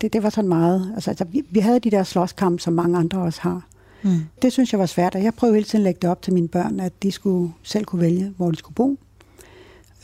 [0.00, 2.98] det, det var sådan meget, altså, altså vi, vi havde de der slåskampe, som mange
[2.98, 3.62] andre også har.
[4.02, 4.18] Mm.
[4.42, 6.32] Det synes jeg var svært, og jeg prøvede hele tiden at lægge det op til
[6.32, 8.98] mine børn, at de skulle selv kunne vælge, hvor de skulle bo.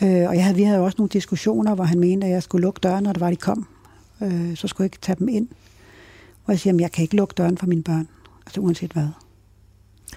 [0.02, 2.62] Øh, og jeg havde, vi havde også nogle diskussioner, hvor han mente, at jeg skulle
[2.62, 3.66] lukke døren, når det var, de kom.
[4.22, 5.48] Øh, så skulle jeg ikke tage dem ind.
[6.46, 8.08] Og jeg siger, at jeg kan ikke lukke døren for mine børn,
[8.46, 9.08] altså uanset hvad.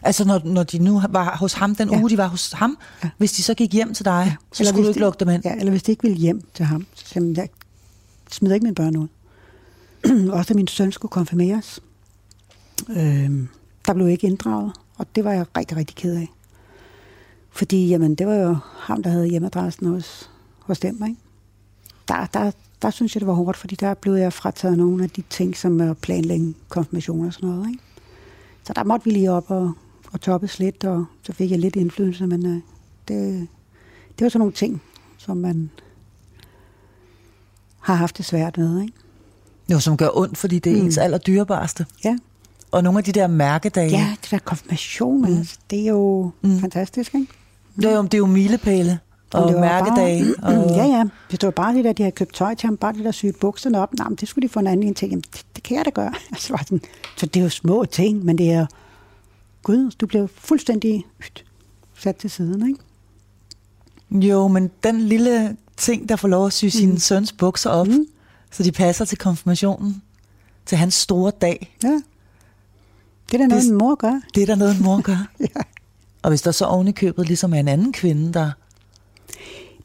[0.01, 1.99] Altså når, når de nu var hos ham, den Ja.
[1.99, 3.09] uge de var hos ham, Ja.
[3.17, 5.29] hvis de så gik hjem til dig, så Eller skulle du ikke de- lukke dem
[5.29, 5.41] ind.
[5.45, 7.49] Ja, eller hvis de ikke ville hjem til ham, så siger jeg
[8.31, 9.07] smider ikke mine børn ud.
[10.37, 11.81] også da min søn skulle konfirmeres.
[12.89, 13.47] Øh,
[13.87, 16.27] der blev ikke inddraget, og det var jeg rigtig, rigtig ked af.
[17.49, 21.21] Fordi, jamen, det var jo ham, der havde hjemmeadressen hos, hos dem, ikke?
[22.07, 25.09] Der, der, der synes jeg, det var hårdt, fordi der blev jeg frataget nogle af
[25.09, 27.83] de ting, som er planlægge konfirmation og sådan noget, ikke?
[28.63, 29.73] Så der måtte vi lige op og,
[30.11, 32.61] og toppes lidt, og så fik jeg lidt indflydelse, men øh,
[33.07, 33.47] det,
[34.19, 34.81] det var sådan nogle ting,
[35.17, 35.69] som man
[37.87, 38.93] har haft det svært med, ikke?
[39.71, 40.85] Jo, som gør ondt, fordi det er Mm.
[40.85, 41.85] ens allerdyrebareste.
[42.05, 42.17] Ja,
[42.71, 45.37] Og nogle af de der mærkedage, ja det der konfirmation, mm.
[45.37, 46.49] altså, det er jo Mm.
[46.49, 46.59] mm.
[46.59, 47.27] fantastisk, ikke?
[47.75, 48.99] det er jo, det er jo milepæle
[49.33, 50.33] og det var mærkedage.
[50.41, 51.03] Bare, og, ja, ja.
[51.29, 53.11] Hvis det var bare det der, de havde købt tøj til ham, bare det der
[53.11, 55.09] syet bukserne op, nej, men det skulle de få en anden en til.
[55.09, 56.13] Jamen, det, det kan jeg da gøre.
[56.31, 56.81] Altså, var sådan,
[57.17, 58.65] så det er jo små ting, men det er,
[59.63, 61.45] gud, du bliver fuldstændig hyt,
[61.99, 64.27] sat til siden, ikke?
[64.27, 66.97] Jo, men den lille ting, der får lov at sy sin Mm.
[66.97, 68.05] søns bukser op, Mm.
[68.51, 70.01] så de passer til konfirmationen,
[70.65, 72.01] til hans store dag, Ja.
[73.31, 74.21] Det er da noget, Det- min mor gør.
[74.35, 75.27] det er der noget, en mor gør.
[75.39, 75.61] Ja.
[76.21, 78.51] Og hvis der så oven i købet ligesom er en anden kvinde, der...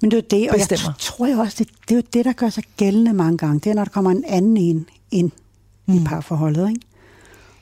[0.00, 0.94] Men det er det, og jeg Bestemmer.
[0.94, 3.60] t- tror jo også, det, det er jo det, der gør sig gældende mange gange.
[3.60, 5.30] Det er, når der kommer en anden en ind
[5.86, 5.94] mm.
[5.94, 6.80] i parforholdet, ikke?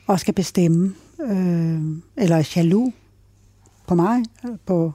[0.07, 1.81] og skal bestemme, øh,
[2.17, 2.93] eller er jaloux
[3.87, 4.93] på mig, øh, på,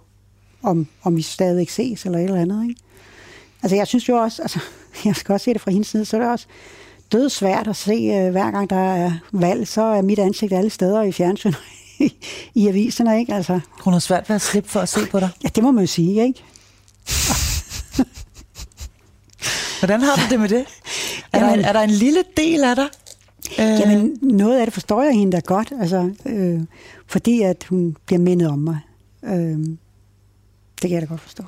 [0.62, 2.68] om, om vi stadig ses, eller et eller andet.
[2.68, 2.80] Ikke?
[3.66, 4.58] Altså, jeg synes jo også, altså,
[5.04, 6.46] jeg skal også se det fra hendes side, så er det også
[7.12, 10.70] død svært at se, øh, hver gang der er valg, så er mit ansigt alle
[10.70, 11.52] steder i fjernsyn,
[12.54, 13.34] i, aviserne, ikke?
[13.34, 15.28] Altså, Hun har svært ved at slippe for at se på dig.
[15.44, 16.42] ja, det må man jo sige, ikke?
[19.80, 20.64] Hvordan har du det med det?
[21.32, 22.88] Er, der, Jamen- en, er der en lille del af dig,
[23.58, 26.60] Øh, Jamen, noget af det forstår jeg hende da godt, altså, øh,
[27.06, 28.78] fordi at hun bliver mindet om mig.
[29.24, 29.58] Øh,
[30.82, 31.42] det kan jeg da godt forstå.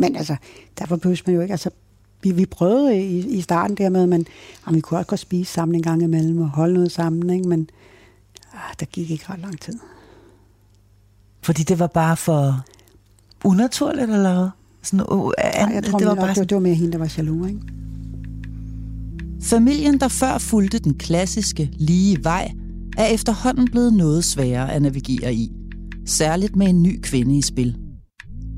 [0.00, 0.36] Men altså,
[0.78, 1.70] derfor behøver man jo ikke, altså,
[2.22, 4.26] vi, vi prøvede i, i starten der med, men
[4.66, 7.48] jamen, vi kunne også godt spise sammen en gang imellem og holde noget sammen, ikke?
[7.48, 7.70] men
[8.52, 9.78] ah, der gik ikke ret lang tid.
[11.42, 12.64] Fordi det var bare for
[13.44, 14.48] unaturligt, eller hvad?
[14.82, 16.98] Sådan, uh, Ej, jeg tror, det var, bare det, var, det var mere hende, der
[16.98, 17.60] var jaloux, ikke?
[19.42, 22.52] Familien, der før fulgte den klassiske, lige vej,
[22.98, 25.52] er efterhånden blevet noget sværere at navigere i.
[26.06, 27.76] Særligt med en ny kvinde i spil.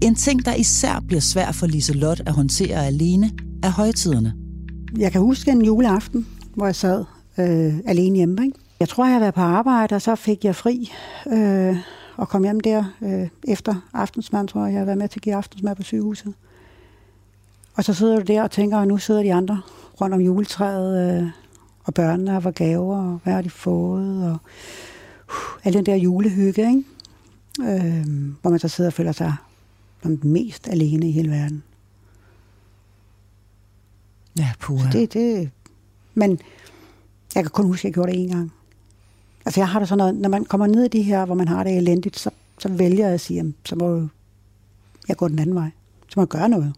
[0.03, 3.31] En ting, der især bliver svær for Liselot at håndtere alene,
[3.63, 4.35] er højtiderne.
[4.99, 7.05] Jeg kan huske en juleaften, hvor jeg sad
[7.39, 8.45] øh, alene hjemme.
[8.45, 8.59] Ikke?
[8.81, 10.93] Jeg tror, jeg havde været på arbejde, og så fik jeg fri
[11.33, 11.77] øh,
[12.17, 14.73] og kom hjem der øh, efter aftensmad, tror jeg.
[14.73, 16.35] Jeg har været med til at give aftensmad på sygehuset.
[17.75, 19.61] Og så sidder du der og tænker, at nu sidder de andre
[20.01, 21.29] rundt om juletræet, øh,
[21.85, 24.39] og børnene har fået gaver, og hvad har de fået, og
[25.29, 26.85] uh, al den der julehygge, ikke?
[27.61, 28.07] Øh,
[28.43, 29.35] hvor man så sidder og føler sig
[30.03, 31.63] som den mest alene i hele verden.
[34.39, 34.91] Ja, puha.
[34.91, 35.51] Så det, det,
[36.15, 36.31] men
[37.35, 38.53] jeg kan kun huske, at jeg gjorde det en gang.
[39.45, 41.49] Altså jeg har det sådan noget, når man kommer ned i de her, hvor man
[41.49, 44.09] har det elendigt, så, så vælger jeg at sige, jamen, så må
[45.09, 45.71] jeg gå den anden vej.
[46.09, 46.75] Så må jeg gøre noget.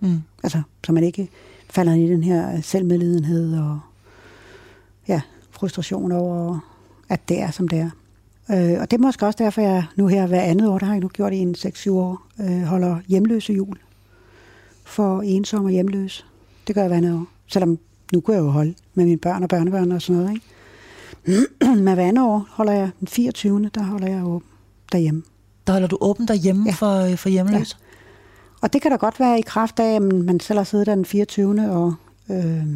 [0.00, 0.22] Mm.
[0.42, 1.28] Altså, så man ikke
[1.70, 3.80] falder i den her selvmedlidenhed og
[5.08, 6.58] ja, frustration over,
[7.08, 7.90] at det er, som det er.
[8.50, 10.92] Øh, og det er måske også derfor, jeg nu her hver andet år, der har
[10.92, 13.78] jeg nu gjort i en 6-7 år, øh, holder hjemløse jul
[14.84, 16.24] for ensomme og hjemløse.
[16.66, 17.26] Det gør jeg hver andet år.
[17.46, 17.78] Selvom
[18.12, 20.34] nu kunne jeg jo holde med mine børn og børnebørn og sådan noget.
[20.34, 21.46] Ikke?
[21.84, 23.70] Men hver andet år holder jeg den 24.
[23.74, 24.48] Der holder jeg åben
[24.92, 25.22] derhjemme.
[25.66, 26.70] Der holder du åben derhjemme Ja.
[26.70, 26.74] ja.
[27.10, 27.76] for, for hjemløse?
[28.60, 30.94] Og det kan da godt være i kraft af, at man selv har siddet der
[30.94, 31.70] den 24.
[31.70, 31.94] og,
[32.30, 32.66] øh,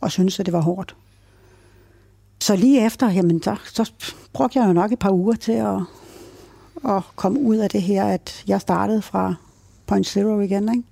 [0.00, 0.96] og synes, at det var hårdt.
[2.40, 3.92] Så lige efter, jamen, så, så
[4.32, 5.80] brugte jeg jo nok et par uger til at,
[6.84, 9.34] at komme ud af det her, at jeg startede fra
[9.86, 10.88] point zero igen, ikke?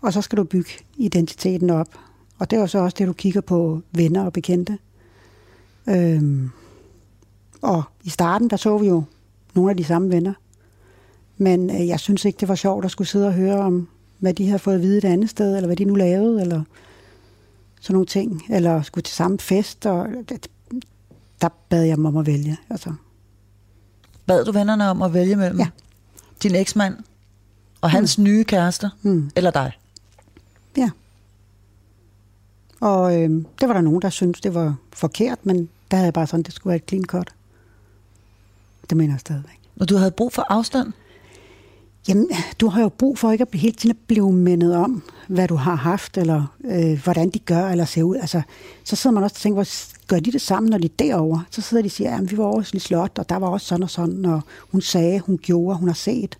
[0.00, 1.88] Og så skal du bygge identiteten op.
[2.38, 4.78] Og det er jo så også det, du kigger på venner og bekendte.
[5.88, 6.50] Øhm,
[7.62, 9.02] og i starten, der så vi jo
[9.54, 10.32] nogle af de samme venner.
[11.36, 13.88] Men øh, jeg synes ikke, det var sjovt at skulle sidde og høre om,
[14.18, 16.62] hvad de havde fået at vide et andet sted, eller hvad de nu lavede, eller
[17.80, 18.42] sådan nogle ting.
[18.50, 20.46] Eller skulle til samme fest, og det,
[21.42, 22.56] der bad jeg dem om at vælge.
[22.70, 22.92] Altså,
[24.26, 25.68] Bad du vennerne om at vælge mellem Ja.
[26.42, 26.96] din eksmand
[27.80, 28.24] og hans mm.
[28.24, 29.72] nye kæreste, mm, eller dig?
[30.76, 30.90] ja.
[32.80, 36.14] Og øh, det var der nogen, der syntes, det var forkert, men der havde jeg
[36.14, 37.34] bare sådan, det skulle være et clean cut.
[38.90, 39.60] Det mener jeg stadigvæk.
[39.80, 40.92] Og du havde brug for afstand?
[42.08, 42.28] Jamen,
[42.60, 45.48] du har jo brug for ikke at blive hele tiden at blive mindet om, hvad
[45.48, 48.16] du har haft, eller øh, hvordan de gør, eller ser ud.
[48.16, 48.42] Altså,
[48.84, 51.44] så sidder man også og tænker, hvor gør de det sammen, når de er derovre?
[51.50, 53.66] Så sidder de og siger, at vi var over i slot, og der var også
[53.66, 54.40] sådan og sådan, og
[54.72, 56.38] hun sagde, hun gjorde, hun har set.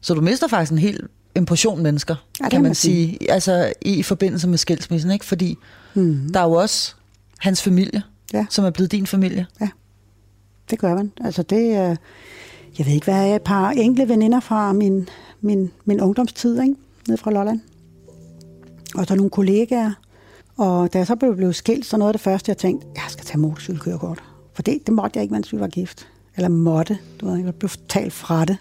[0.00, 1.00] Så du mister faktisk en hel
[1.34, 3.08] en portion mennesker, Ja, kan man man sige.
[3.18, 5.24] sige, altså i forbindelse med skilsmissen, ikke?
[5.24, 5.56] Fordi
[5.94, 6.28] Mm.
[6.34, 6.94] der er jo også
[7.38, 8.46] hans familie, Ja.
[8.50, 9.46] som er blevet din familie.
[10.70, 11.12] Det gør man.
[11.20, 11.96] Altså det er,
[12.78, 15.08] jeg ved ikke, hvad er et par enkle veninder fra min,
[15.40, 16.74] min, min ungdomstid, ikke?
[17.08, 17.60] Nede fra Lolland.
[18.94, 19.92] Og så nogle kollegaer.
[20.56, 23.04] Og da jeg så blev, blev skilt, så noget af det første, jeg tænkte, jeg
[23.08, 24.22] skal tage motorcykelkørekort.
[24.52, 26.08] For det, det måtte jeg ikke, mens vi var gift.
[26.36, 26.98] Eller måtte.
[27.20, 28.56] Du ved, jeg blev talt fra det.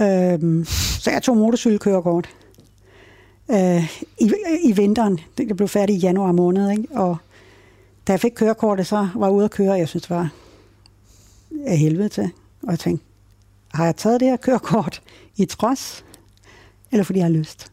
[0.00, 0.64] Øhm,
[1.00, 2.28] så jeg tog motorcykelkørekort.
[3.50, 4.32] Øh, i,
[4.64, 5.20] I vinteren.
[5.38, 6.70] Det det blev færdig i januar måned.
[6.70, 6.84] Ikke?
[6.90, 7.16] Og
[8.06, 10.30] da jeg fik kørekortet, så var jeg ude at køre, og jeg synes, det var
[11.66, 12.30] af helvede til.
[12.66, 13.04] Og jeg tænkte,
[13.74, 15.02] har jeg taget det her kørekort
[15.36, 16.04] i trods,
[16.90, 17.72] eller fordi jeg har lyst?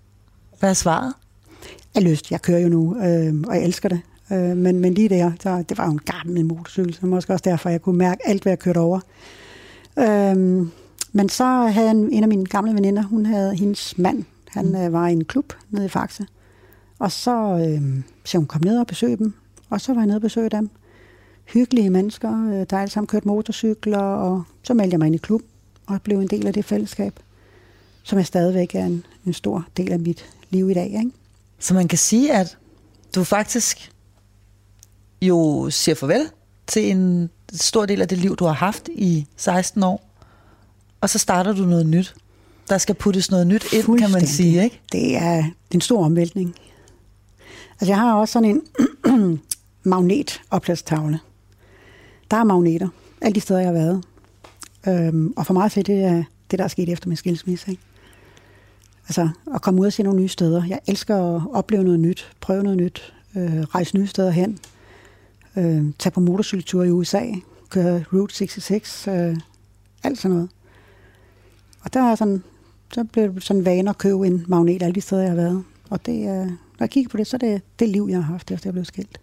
[0.60, 1.14] Hvad er svaret?
[1.96, 2.32] Jeg har lyst.
[2.32, 4.02] Jeg kører jo nu, øh, og jeg elsker det.
[4.32, 7.44] Øh, men, men lige der, så, det var jo en gammel motorcykel, så måske også
[7.50, 9.00] derfor, jeg kunne mærke alt, hvad jeg kørte over.
[10.00, 10.68] Øh,
[11.12, 14.76] men så havde en, en af mine gamle veninder, hun havde hendes mand, han mm.
[14.76, 16.26] øh, var i en klub nede i Faxe.
[17.00, 19.34] Og så, øh, så hun kom ned og besøgte dem,
[19.70, 20.70] og så var jeg nede og besøgte dem.
[21.54, 25.18] Hyggelige mennesker, øh, der alle sammen kørte motorcykler, og så meldte jeg mig ind i
[25.18, 25.42] klub
[25.86, 27.20] og blev en del af det fællesskab,
[28.04, 30.86] som er stadigvæk er en, en stor del af mit liv i dag.
[30.86, 31.12] Ikke?
[31.60, 32.58] Så man kan sige, at
[33.16, 33.92] du faktisk
[35.22, 36.30] jo siger farvel
[36.68, 40.10] til en stor del af det liv, du har haft i 16 år,
[41.02, 42.16] og så starter du noget nyt.
[42.70, 44.82] Der skal puttes noget nyt ind, kan man sige, ikke?
[44.92, 46.56] Det er, det er en stor omvæltning.
[47.72, 48.62] Altså jeg har også sådan
[49.06, 49.42] en
[49.84, 51.20] magnetopladstavle.
[52.32, 52.88] Der er magneter,
[53.22, 54.04] alle de steder, jeg har været.
[54.88, 57.72] Øhm, og for mig er det er det, der er sket efter min skilsmisse.
[57.72, 57.84] Ikke?
[59.08, 60.64] Altså at komme ud og se nogle nye steder.
[60.68, 64.60] Jeg elsker at opleve noget nyt, prøve noget nyt, øh, rejse nye steder hen.
[65.56, 67.26] øh, tage på motorcykeltur i USA,
[67.70, 69.38] køre Route 66, øh,
[70.04, 70.50] alt sådan noget.
[71.82, 72.44] Og der er sådan,
[72.94, 75.64] så blev det sådan vane at købe en magnet alle de steder, jeg har været.
[75.90, 78.32] Og det, øh, når jeg kigger på det, så er det det liv, jeg har
[78.32, 79.20] haft, efter jeg blev skilt.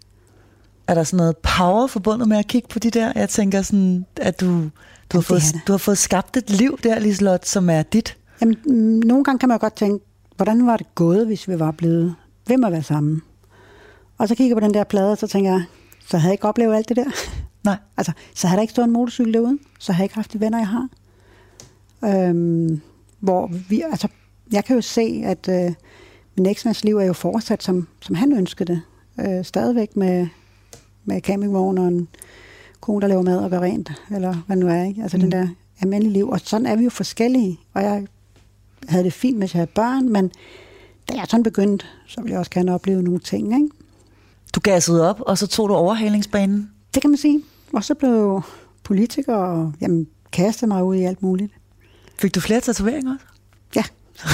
[0.88, 3.12] Er der sådan noget power forbundet med at kigge på de der?
[3.14, 4.62] Jeg tænker sådan, at du,
[5.12, 8.16] du, har, fået, du har fået skabt et liv der, Liselot, som er dit.
[8.40, 8.72] Jamen, mm,
[9.08, 10.04] nogle gange kan man jo godt tænke,
[10.36, 12.14] hvordan var det gået, hvis vi var blevet
[12.48, 13.22] ved med at være sammen?
[14.18, 15.64] Og så kigger jeg på den der plade, og så tænker jeg,
[16.06, 17.10] så havde jeg ikke oplevet alt det der.
[17.64, 17.76] Nej.
[17.96, 19.58] Altså, så havde der ikke stået en motorcykel derude.
[19.78, 20.88] Så havde jeg ikke haft de venner, jeg har.
[22.04, 22.80] Øhm,
[23.20, 24.08] hvor vi, altså,
[24.52, 25.72] jeg kan jo se, at øh,
[26.36, 28.82] min eksmands liv er jo fortsat, som, som han ønskede det.
[29.20, 30.26] Øh, stadigvæk med,
[31.08, 32.08] med campingvogn og en
[32.80, 34.84] kone, der laver mad og gør rent, eller hvad det nu er.
[34.84, 35.02] Ikke?
[35.02, 35.20] Altså mm.
[35.20, 35.48] den der
[35.80, 36.28] almindelige liv.
[36.28, 37.60] Og sådan er vi jo forskellige.
[37.74, 38.06] Og jeg
[38.88, 40.30] havde det fint, hvis jeg havde børn, men
[41.08, 43.54] da jeg sådan begyndte, så ville jeg også gerne opleve nogle ting.
[43.54, 43.68] Ikke?
[44.54, 46.70] Du gassede op, og så tog du overhalingsbanen.
[46.94, 47.42] Det kan man sige.
[47.72, 48.42] Og så blev
[48.82, 51.52] politiker og jamen, kastede mig ud i alt muligt.
[52.18, 53.24] Fik du flere tatoveringer også?
[53.76, 53.84] Ja.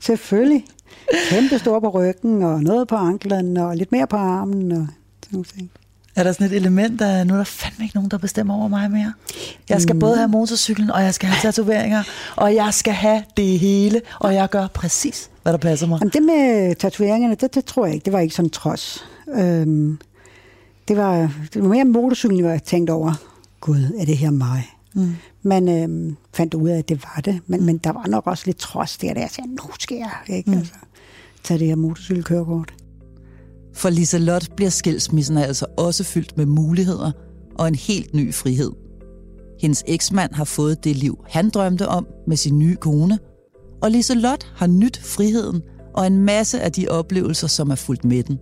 [0.00, 0.64] Selvfølgelig.
[1.30, 4.86] Kæmpe stor på ryggen, og noget på anklen, og lidt mere på armen, og
[5.22, 5.70] sådan nogle ting.
[6.16, 8.68] Er der sådan et element, der nu er der fandme ikke nogen, der bestemmer over
[8.68, 9.12] mig mere?
[9.68, 10.00] Jeg skal mm.
[10.00, 12.02] både have motorcyklen, og jeg skal have tatoveringer,
[12.36, 15.98] og jeg skal have det hele, og jeg gør præcis, hvad der passer mig.
[16.00, 18.04] Jamen, det med tatoveringerne, det, det tror jeg ikke.
[18.04, 19.04] Det var ikke sådan trods.
[19.34, 19.98] Øhm,
[20.88, 23.12] det, var, det var mere motorcyklen, hvor jeg tænkte over,
[23.60, 24.70] gud, er det her mig?
[24.94, 25.16] Mm.
[25.42, 27.40] Men øhm, fandt ud af, at det var det.
[27.46, 27.66] Men, mm.
[27.66, 30.50] men der var nok også lidt trods der, der jeg sagde, nu skal jeg ikke,
[30.50, 30.58] mm.
[30.58, 30.74] altså,
[31.44, 32.74] tage det her motorcykelkørekort.
[33.74, 37.12] For Liselot bliver skilsmissen altså også fyldt med muligheder
[37.54, 38.70] og en helt ny frihed.
[39.60, 43.18] Hendes eksmand har fået det liv, han drømte om med sin nye kone,
[43.82, 45.62] og Liselot har nyt friheden
[45.94, 48.38] og en masse af de oplevelser, som er fulgt med den.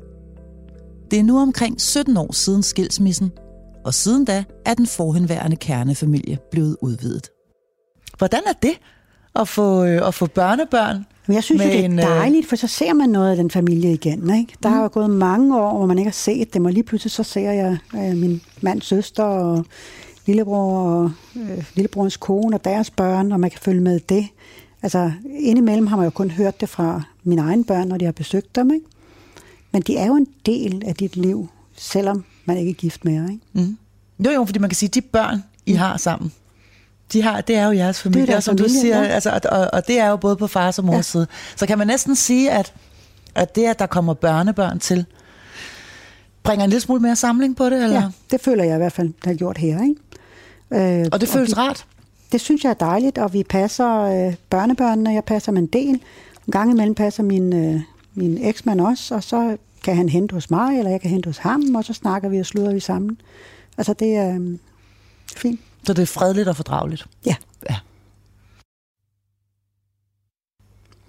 [1.10, 3.32] Det er nu omkring 17 år siden skilsmissen,
[3.84, 7.30] og siden da er den forhenværende kernefamilie blevet udvidet.
[8.18, 8.78] Hvordan er det
[9.34, 11.04] at få, øh, at få børnebørn?
[11.26, 13.50] Men jeg synes jo, det er øh, dejligt, for så ser man noget af den
[13.50, 14.34] familie igen.
[14.34, 14.54] Ikke?
[14.62, 17.10] Der har jo gået mange år, hvor man ikke har set dem, og lige pludselig
[17.10, 19.64] så ser jeg øh, min mands søster og
[20.26, 24.26] lillebror og øh, lillebrorens kone og deres børn, og man kan følge med det.
[24.82, 28.12] Altså, indimellem har man jo kun hørt det fra mine egne børn, når de har
[28.12, 28.70] besøgt dem.
[28.70, 28.86] Ikke?
[29.72, 33.32] Men de er jo en del af dit liv, selvom man ikke er gift mere.
[33.32, 33.44] Ikke?
[33.52, 33.76] Mm.
[34.24, 36.32] Jo, jo, fordi man kan sige, at de børn, I har sammen,
[37.12, 39.08] de har, det er jo jeres familie, deres som du familie, siger, ja.
[39.08, 41.02] altså, og, og, og det er jo både på fars og mors ja.
[41.02, 41.26] Side.
[41.56, 42.72] Så kan man næsten sige, at,
[43.34, 45.04] at det, at der kommer børnebørn til,
[46.42, 48.00] bringer en lille smule mere samling på det, eller?
[48.00, 49.82] Ja, det føler jeg i hvert fald, der har gjort her.
[49.82, 51.00] Ikke?
[51.00, 51.86] Øh, Og det føles de- rart.
[52.32, 55.88] Det synes jeg er dejligt, og vi passer øh, børnebørnene, jeg passer med en del.
[56.46, 57.80] En gang imellem passer min, øh,
[58.14, 61.38] min eksmand også, og så kan han hente hos mig, eller jeg kan hente hos
[61.38, 63.20] ham, og så snakker vi og sluder vi sammen.
[63.78, 64.58] Altså det er øh,
[65.36, 65.60] fint.
[65.86, 67.06] Så det er fredeligt og fordrageligt.
[67.26, 67.34] Ja.
[67.70, 67.76] ja.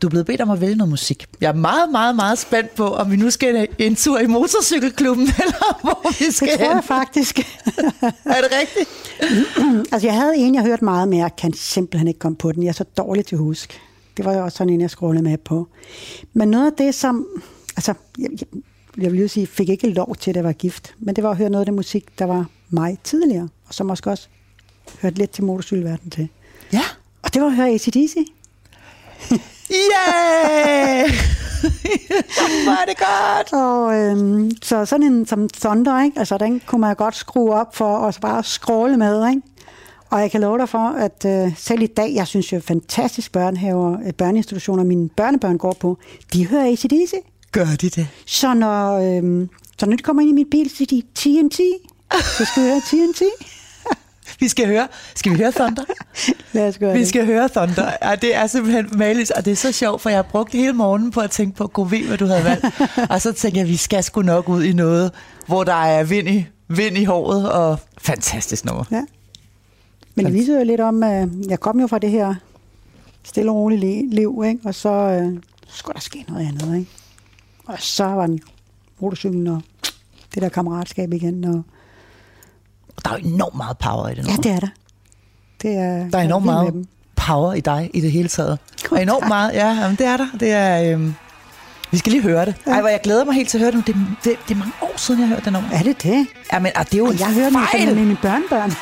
[0.01, 1.25] Du er blevet bedt om at vælge noget musik.
[1.41, 5.27] Jeg er meget, meget, meget spændt på, om vi nu skal en tur i motorcykelklubben,
[5.43, 7.39] eller hvor vi skal Det tror jeg faktisk.
[8.35, 8.89] Er det rigtigt?
[9.93, 12.63] altså jeg havde en, jeg hørte meget, men jeg kan simpelthen ikke komme på den.
[12.63, 13.79] Jeg er så dårlig til at huske.
[14.17, 15.67] Det var jo også sådan en, jeg scrollede med på.
[16.33, 17.27] Men noget af det, som...
[17.77, 18.61] Altså, jeg, jeg,
[18.97, 20.95] jeg vil jo sige, fik ikke lov til, at jeg var gift.
[20.99, 23.49] Men det var at høre noget af det musik, der var mig tidligere.
[23.67, 24.27] Og som måske også
[25.01, 26.29] hørte lidt til motorcykelverdenen til.
[26.73, 26.83] Ja.
[27.21, 28.15] Og det var at høre ACDC.
[29.71, 31.09] Yeah!
[32.63, 33.53] Hvor er det godt!
[33.53, 36.19] Og øhm, så sådan en som Thunder, ikke?
[36.19, 39.41] Altså, den kunne man godt skrue op for, og så bare scrolle med, ikke?
[40.09, 43.31] Og jeg kan love dig for, at øh, selv i dag, jeg synes jo fantastisk
[43.31, 45.97] børnehaver, øh, børneinstitutioner, mine børnebørn går på,
[46.33, 47.13] de hører ACDC.
[47.51, 48.07] Gør de det?
[48.25, 51.59] Så når, øhm, så når de kommer ind i min bil, så siger de TNT.
[52.37, 53.21] Så skal vi høre TNT.
[54.39, 54.87] Vi skal høre.
[55.15, 55.83] Skal vi høre Thunder?
[56.53, 57.07] Lad os gøre Vi det.
[57.07, 57.91] skal høre Thunder.
[58.03, 60.73] Ja, det er simpelthen maligt, og det er så sjovt, for jeg har brugt hele
[60.73, 62.65] morgenen på at tænke på, god ved, hvad du havde valgt.
[63.11, 65.11] og så tænker jeg, at vi skal sgu nok ud i noget,
[65.47, 68.83] hvor der er vind i, vind i håret, og fantastisk nummer.
[68.91, 69.03] Ja.
[70.15, 72.35] Men det viser jo lidt om, at jeg kom jo fra det her
[73.23, 74.59] stille og rolige li- liv, ikke?
[74.65, 76.77] og så øh, skulle der ske noget andet.
[76.79, 76.91] Ikke?
[77.65, 78.39] Og så var den
[78.99, 79.61] motorcyklen og
[80.33, 81.45] det der kammeratskab igen.
[81.45, 81.63] Og,
[83.05, 84.67] Der er jo enormt meget power i det ja, det er der.
[85.61, 88.59] Det er, Der er enormt meget power i dig i det hele taget.
[88.89, 89.29] God, Og enormt tak.
[89.29, 90.27] meget, ja, jamen, det er der.
[90.39, 91.15] Det er, øhm,
[91.91, 92.55] vi skal lige høre det.
[92.65, 93.87] Ej, hvor jeg glæder mig helt til at høre det.
[93.87, 95.69] Det, det, det er mange år siden, jeg har hørt det nummer.
[95.71, 96.27] Er det det?
[96.53, 98.71] Ja, men ah, det er jo en Og jeg hører sammen med mine børnebørn.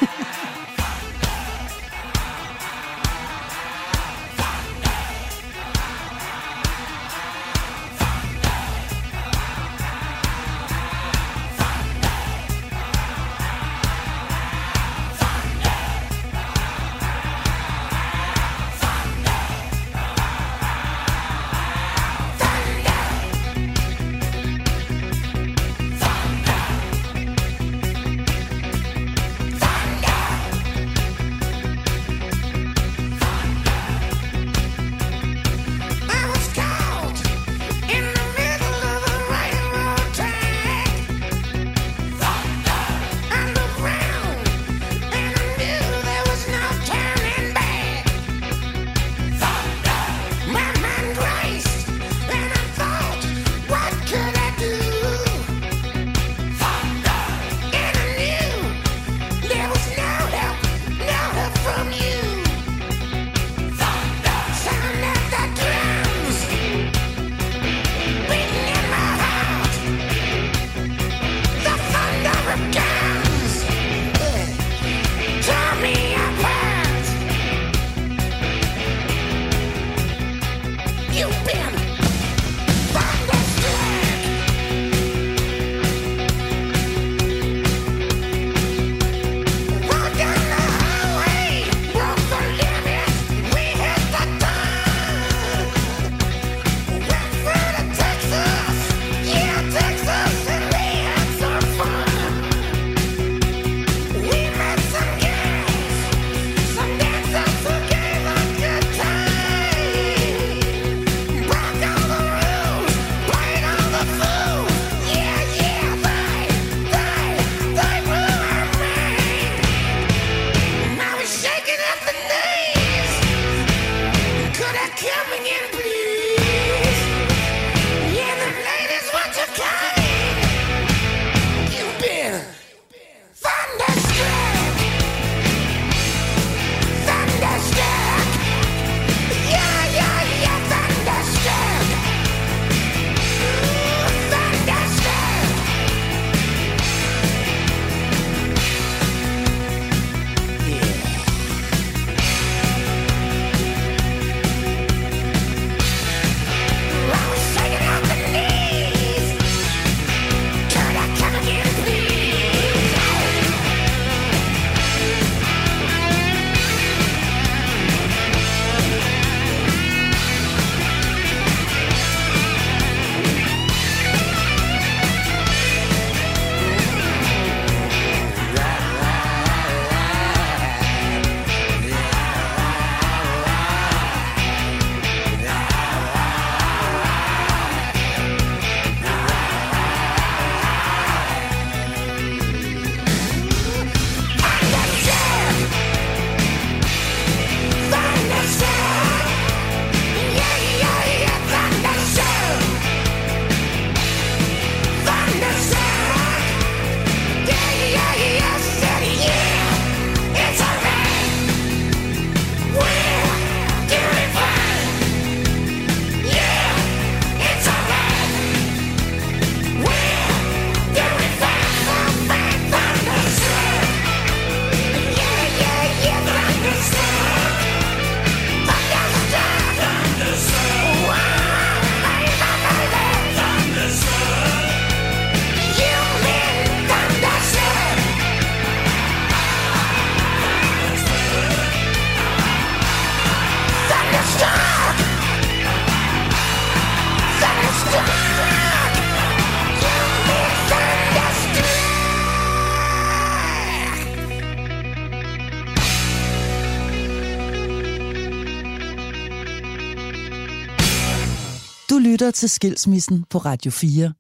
[262.35, 264.13] til Skilsmissen på Radio 4,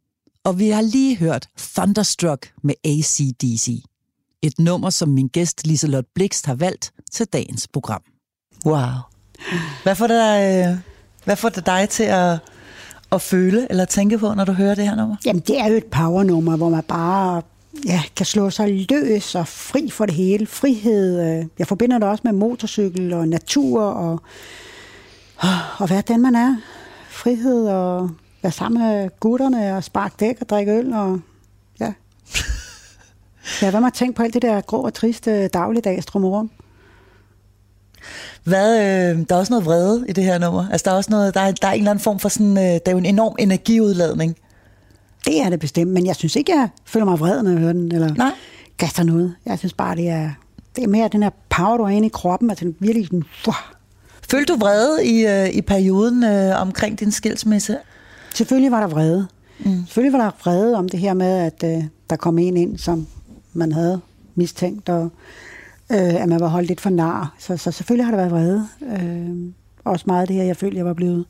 [0.43, 3.83] og vi har lige hørt Thunderstruck med ACDC.
[4.41, 8.01] Et nummer, som min gæst Liselot Blikst har valgt til dagens program.
[8.65, 8.79] Wow.
[9.83, 10.77] Hvad får det, dig, øh,
[11.25, 12.39] hvad får det dig til at,
[13.11, 15.15] at føle eller tænke på, når du hører det her nummer?
[15.25, 17.41] Jamen, det er jo et powernummer, hvor man bare
[17.85, 20.47] ja, kan slå sig løs og fri for det hele.
[20.47, 21.39] Frihed.
[21.39, 24.21] øh, Jeg forbinder det også med motorcykel og natur og,
[25.77, 26.55] og være den, man er.
[27.25, 28.09] Frihed og
[28.41, 31.19] være sammen med gutterne og sparke dæk og drikke øl og
[31.79, 31.93] ja.
[33.61, 36.51] Ja, hvad man tænke på alt det der grå og triste dagligdags drummerum.
[38.43, 40.69] Hvad, øh, der er også noget vrede i det her nummer.
[40.71, 42.57] Altså, der er også noget, der er, der er en eller anden form for sådan,
[42.57, 44.35] øh, der er jo en enorm energiudladning.
[45.25, 47.73] Det er det bestemt, men jeg synes ikke, jeg føler mig vred, når jeg hører
[47.73, 48.31] den, eller Nej.
[48.77, 49.35] gaster noget.
[49.45, 50.31] Jeg synes bare, det er,
[50.75, 53.23] det er mere den her power, du har inde i kroppen, den virkelig sådan.
[54.35, 57.77] Følte du vrede i, øh, i perioden øh, omkring din skilsmisse?
[58.33, 59.27] Selvfølgelig var der vrede.
[59.59, 59.85] Mm.
[59.85, 63.07] Selvfølgelig var der vrede om det her med, at øh, der kom en ind, som
[63.53, 64.01] man havde
[64.35, 65.03] mistænkt, og
[65.91, 67.35] øh, at man var holdt lidt for nar.
[67.39, 68.67] Så, så selvfølgelig har der været vrede.
[68.81, 69.51] Øh,
[69.83, 71.25] også meget af det her, jeg følte, jeg var blevet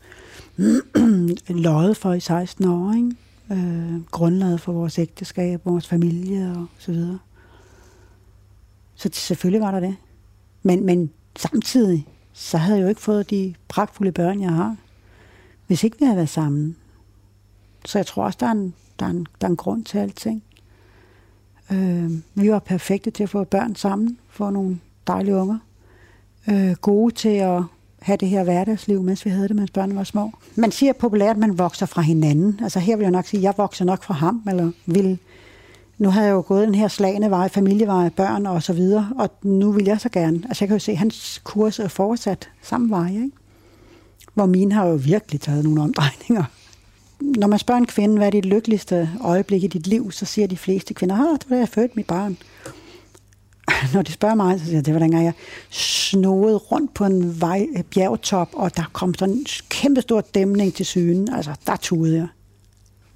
[1.66, 2.93] løjet for i 16 år.
[2.93, 3.12] Ikke?
[3.51, 7.20] Øh, grundlaget for vores ægteskab, vores familie og så videre.
[8.95, 9.95] Så selvfølgelig var der det.
[10.64, 12.08] Men, men samtidig,
[12.38, 14.76] så havde jeg jo ikke fået de pragtfulde børn, jeg har,
[15.68, 16.76] hvis ikke vi havde været sammen.
[17.86, 19.98] Så jeg tror også, der er en, der er en, der er en grund til
[19.98, 20.44] alting.
[21.72, 25.58] Øh, vi var perfekte til at få børn sammen, få nogle dejlige unger.
[26.50, 27.64] Øh, gode til at
[28.02, 30.32] have det her hverdagsliv, mens vi havde det, mens børnene var små.
[30.56, 32.60] Man siger populært, at man vokser fra hinanden.
[32.64, 35.20] Altså her vil jeg nok sige, at jeg vokser nok fra ham, eller vil
[35.98, 39.30] nu havde jeg jo gået den her slagende vej, familievej, børn og så videre, og
[39.43, 40.41] nu vil jeg så gerne.
[40.48, 43.32] Altså jeg kan jo se, at hans kurs er fortsat samme vej, ikke?
[44.34, 46.43] Hvor mine har jo virkelig taget nogle omdrejninger.
[47.20, 50.48] Når man spørger en kvinde, hvad er dit lykkeligste øjeblik i dit liv, så siger
[50.48, 52.38] de fleste kvinder, at det var da jeg fødte mit barn.
[53.93, 55.34] Når de spørger mig, så siger jeg, det var dengang jeg
[55.70, 60.86] snoede rundt på en vej, bjergtop, og der kom sådan en kæmpe stor dæmning til
[60.86, 61.34] synen.
[61.34, 62.28] Altså, der tudede jeg.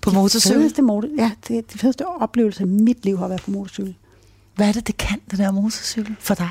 [0.02, 0.60] På motorcykel?
[0.60, 3.96] Fedeste motor, ja, det, det fedeste oplevelse i mit liv har været på motorcykel.
[4.56, 6.50] Hvad er det, det kan, det der motorcykel, for dig?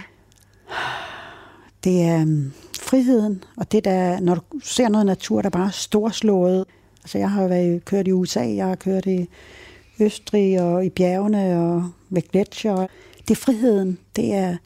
[1.84, 5.70] Det er um, friheden, og det der, når du ser noget natur, der bare er
[5.70, 6.64] storslået.
[7.02, 9.28] Altså, jeg har været, kørt i USA, jeg har kørt i
[10.00, 12.86] Østrig og i bjergene og ved gletsjer.
[13.28, 13.98] Det er friheden.
[14.16, 14.56] Det er,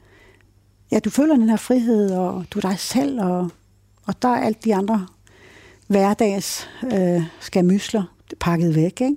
[0.91, 3.49] ja, du føler den her frihed, og du er dig selv, og,
[4.05, 5.07] og der er alt de andre
[5.87, 8.03] hverdags øh, skamysler
[8.39, 9.15] pakket væk, ikke?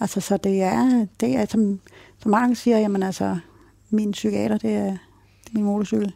[0.00, 1.80] Altså, så det er, det er som,
[2.18, 3.38] som mange siger, jamen altså,
[3.90, 6.12] min psykiater, det er, det er min motorcykel.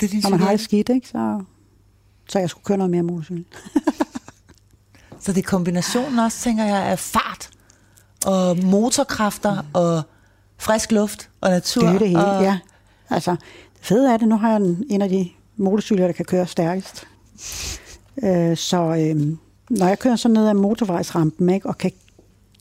[0.00, 1.42] Det er din Når man har det skidt, ikke, så,
[2.28, 3.44] så jeg skulle køre noget mere motorcykel.
[5.20, 7.50] Så det er kombinationen også, tænker jeg, af fart
[8.26, 9.68] og motorkræfter mm.
[9.72, 10.02] og
[10.58, 11.86] frisk luft og natur.
[11.86, 12.58] Det er det hele, og, ja.
[13.10, 16.24] Altså, det fede er det, nu har jeg en, en af de motorcykler, der kan
[16.24, 17.06] køre stærkest.
[18.22, 19.36] Øh, så øh,
[19.70, 21.92] når jeg kører sådan ned ad motorvejsrampen, ikke, og kan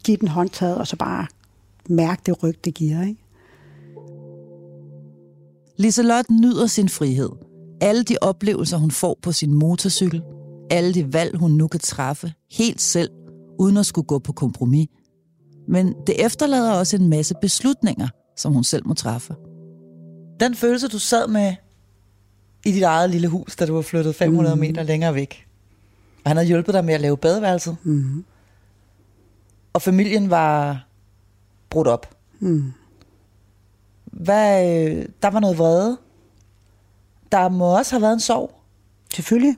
[0.03, 1.27] give den håndtaget, og så bare
[1.89, 3.21] mærke det ryg, det giver, ikke?
[5.77, 7.29] Liselot nyder sin frihed.
[7.81, 10.21] Alle de oplevelser, hun får på sin motorcykel.
[10.69, 13.09] Alle de valg, hun nu kan træffe helt selv,
[13.59, 14.87] uden at skulle gå på kompromis.
[15.67, 18.07] Men det efterlader også en masse beslutninger,
[18.37, 19.35] som hun selv må træffe.
[20.39, 21.55] Den følelse, du sad med
[22.65, 24.59] i dit eget lille hus, da du var flyttet 500 mm.
[24.59, 25.48] meter længere væk.
[26.29, 27.77] Og han havde hjulpet dig med at lave badeværelset.
[27.83, 28.25] Mm.
[29.73, 30.85] Og familien var
[31.69, 32.15] brudt op.
[32.39, 32.73] Mm.
[34.05, 35.97] Hvad, øh, der var noget vrede.
[37.31, 38.61] Der må også have været en sorg.
[39.13, 39.57] Selvfølgelig.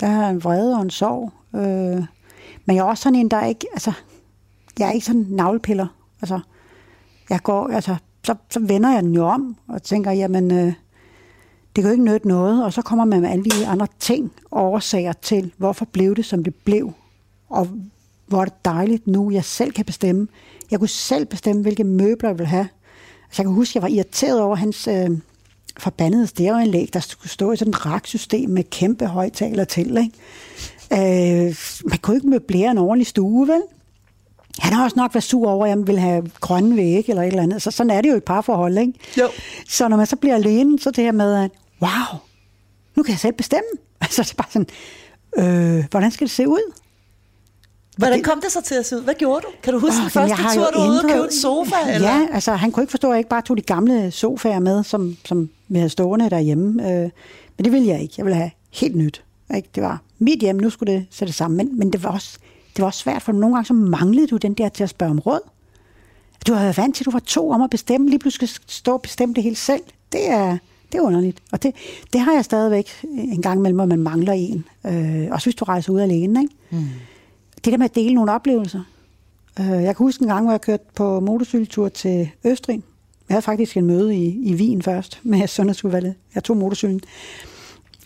[0.00, 1.32] Der er en vrede og en sorg.
[1.54, 2.04] Øh,
[2.64, 3.66] men jeg er også sådan en, der ikke...
[3.72, 3.92] Altså,
[4.78, 5.86] jeg er ikke sådan navlepiller.
[6.22, 6.40] Altså,
[7.30, 7.68] jeg går...
[7.68, 10.72] Altså, så, så vender jeg den jo om og tænker, jamen, øh,
[11.78, 12.64] det kan jo ikke nytte noget.
[12.64, 16.44] Og så kommer man med alle de andre ting, årsager til, hvorfor blev det, som
[16.44, 16.92] det blev.
[17.48, 17.68] Og
[18.26, 20.28] hvor er det dejligt nu, jeg selv kan bestemme.
[20.70, 22.68] Jeg kunne selv bestemme, hvilke møbler jeg vil have.
[23.26, 25.10] Altså, jeg kan huske, jeg var irriteret over hans øh,
[25.76, 29.96] forbandede stereoanlæg, der skulle stå i sådan et raksystem med kæmpe højtaler til.
[29.96, 31.48] Ikke?
[31.48, 33.62] Øh, man kunne ikke møblere en ordentlig stue, vel?
[34.58, 37.28] Han har også nok været sur over, at jeg vil have grønne vægge eller et
[37.28, 37.62] eller andet.
[37.62, 38.92] Så sådan er det jo i et parforhold, ikke?
[39.18, 39.28] Jo.
[39.68, 41.50] Så når man så bliver alene, så det her med, at
[41.82, 42.20] wow,
[42.96, 43.68] nu kan jeg selv bestemme.
[44.00, 44.68] Altså, det er bare sådan,
[45.38, 46.72] øh, hvordan skal det se ud?
[47.96, 49.02] Hvordan kom det så til at se ud?
[49.02, 49.48] Hvad gjorde du?
[49.62, 51.94] Kan du huske Åh, den første tur, du var ude og købe en sofa?
[51.94, 52.08] Eller?
[52.08, 54.84] Ja, altså han kunne ikke forstå, at jeg ikke bare tog de gamle sofaer med,
[54.84, 56.90] som, som vi havde stående derhjemme.
[56.90, 57.10] Øh,
[57.56, 58.14] men det ville jeg ikke.
[58.18, 59.24] Jeg ville have helt nyt.
[59.56, 59.68] Ikke?
[59.74, 61.56] Det var mit hjem, nu skulle det sætte sammen.
[61.56, 62.38] Men, men det, var også,
[62.76, 65.10] det var også svært, for nogle gange så manglede du den der til at spørge
[65.10, 65.40] om råd.
[66.46, 68.70] Du havde været vant til, at du var to om at bestemme, lige pludselig skal
[68.70, 69.82] stå og bestemme det hele selv.
[70.12, 70.58] Det er,
[70.92, 71.42] det er underligt.
[71.52, 71.74] Og det,
[72.12, 74.64] det har jeg stadigvæk en gang imellem, hvor man mangler en.
[74.86, 76.40] Øh, også hvis du rejser ud alene.
[76.40, 76.54] Ikke?
[76.70, 76.84] Mm.
[77.64, 78.82] Det der med at dele nogle oplevelser.
[79.60, 82.82] Øh, jeg kan huske en gang, hvor jeg kørte på motorcykeltur til Østrig.
[83.28, 86.14] Jeg havde faktisk en møde i, i Wien først med sundhedsudvalget.
[86.34, 87.00] Jeg tog motorcyklen.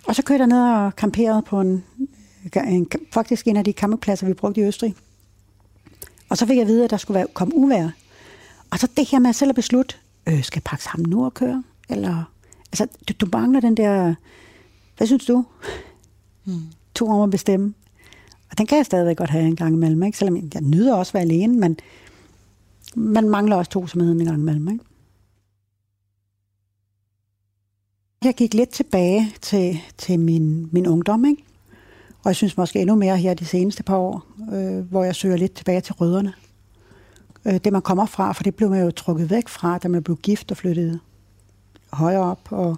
[0.07, 1.85] Og så kørte jeg ned og camperede på en,
[2.67, 4.95] en, faktisk en af de campingpladser, vi brugte i Østrig.
[6.29, 7.89] Og så fik jeg at vide, at der skulle være, komme uvær.
[8.71, 9.95] Og så det her med selv at beslutte,
[10.27, 11.63] øh, skal jeg pakke sammen nu og køre?
[11.89, 12.25] Eller,
[12.73, 14.15] altså, du, du mangler den der,
[14.97, 15.45] hvad synes du?
[16.45, 16.63] Hmm.
[16.95, 17.75] To om at bestemme.
[18.51, 20.19] Og den kan jeg stadigvæk godt have en gang imellem, ikke?
[20.19, 21.77] selvom jeg nyder også at være alene, men
[22.95, 24.69] man mangler også tosomheden en gang imellem.
[24.69, 24.85] Ikke?
[28.25, 31.45] Jeg gik lidt tilbage til, til min, min ungdom, ikke?
[32.09, 35.37] og jeg synes måske endnu mere her de seneste par år, øh, hvor jeg søger
[35.37, 36.33] lidt tilbage til rødderne.
[37.45, 40.03] Øh, det man kommer fra, for det blev man jo trukket væk fra, da man
[40.03, 41.01] blev gift og flyttede
[41.93, 42.77] højere op, og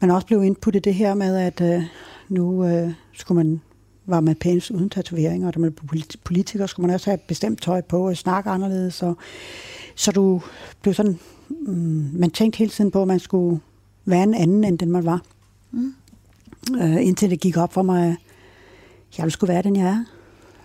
[0.00, 1.82] man også blev indputtet det her med, at øh,
[2.28, 3.60] nu øh, skulle man
[4.06, 7.62] var man pænt uden tatoveringer, og da man blev politiker, skulle man også have bestemt
[7.62, 9.02] tøj på og snakke anderledes.
[9.02, 9.16] Og,
[9.94, 10.42] så du
[10.82, 13.60] blev sådan, mm, man tænkte hele tiden på, at man skulle
[14.04, 15.22] være en anden, end den man var.
[15.70, 15.94] Mm.
[16.80, 20.04] Øh, indtil det gik op for mig, at jeg skulle være den, jeg er.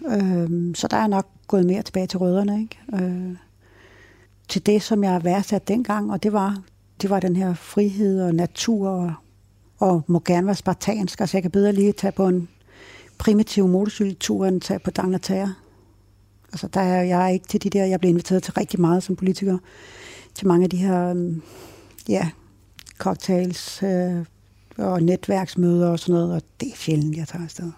[0.08, 2.80] Øh, så der er nok gået mere tilbage til rødderne, ikke?
[2.94, 3.36] Øh,
[4.48, 6.62] til det, som jeg værdsat dengang, og det var,
[7.02, 9.14] det var den her frihed og natur, og,
[9.78, 11.20] og må gerne være spartansk.
[11.20, 12.50] Altså, jeg kan bedre lige tage på en
[13.18, 15.54] primitiv motorcykeltur end tage på Dangleterre.
[16.52, 19.16] Altså, der er jeg ikke til de der, jeg blev inviteret til rigtig meget som
[19.16, 19.58] politiker,
[20.36, 21.42] til mange af de her, um,
[22.10, 22.30] ja,
[22.98, 24.26] cocktails øh,
[24.78, 27.72] og netværksmøder og sådan noget, og det er sjældent, jeg tager afsted.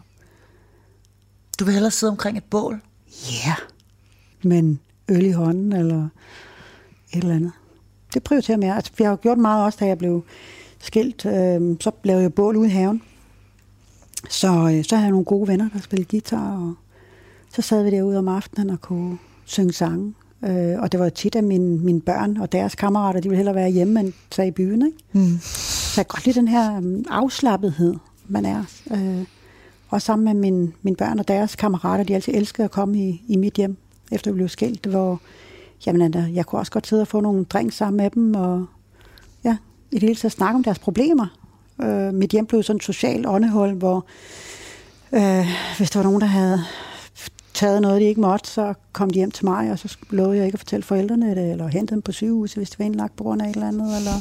[1.59, 2.81] Du vil hellere sidde omkring et bål?
[3.31, 3.57] Ja, yeah.
[4.43, 6.09] men øl i hånden eller
[7.13, 7.51] et eller andet.
[8.13, 8.75] Det prioriterer mere.
[8.75, 10.23] Altså, vi har jo gjort meget også, da jeg blev
[10.79, 11.25] skilt.
[11.25, 13.01] Øh, så lavede jeg bål ude i haven.
[14.29, 16.73] Så, øh, så havde jeg nogle gode venner, der spillede guitar, og
[17.55, 20.13] så sad vi derude om aftenen og kunne synge sange.
[20.43, 23.55] Øh, og det var tit, at mine, mine børn og deres kammerater, de ville hellere
[23.55, 24.85] være hjemme end tage i byen.
[24.85, 24.97] Ikke?
[25.11, 25.39] Mm.
[25.41, 27.95] Så jeg kan godt lide den her um, afslappethed,
[28.27, 28.63] man er.
[28.91, 29.25] Øh,
[29.89, 33.21] og sammen med mine, mine børn og deres kammerater, de altid elskede at komme i,
[33.27, 33.77] i mit hjem,
[34.11, 35.21] efter vi blev skilt, hvor
[35.85, 38.65] jamen, jeg kunne også godt sidde og få nogle drinks sammen med dem, og
[39.43, 39.57] ja,
[39.91, 41.27] i det hele taget snakke om deres problemer.
[41.81, 44.05] Øh, mit hjem blev sådan et socialt åndehul, hvor
[45.11, 45.45] øh,
[45.77, 46.59] hvis der var nogen, der havde
[47.53, 50.45] taget noget, de ikke måtte, så kom de hjem til mig, og så lovede jeg
[50.45, 53.23] ikke at fortælle forældrene det, eller hente dem på sygehuset, hvis det var indlagt på
[53.23, 54.13] grund af et eller andet, eller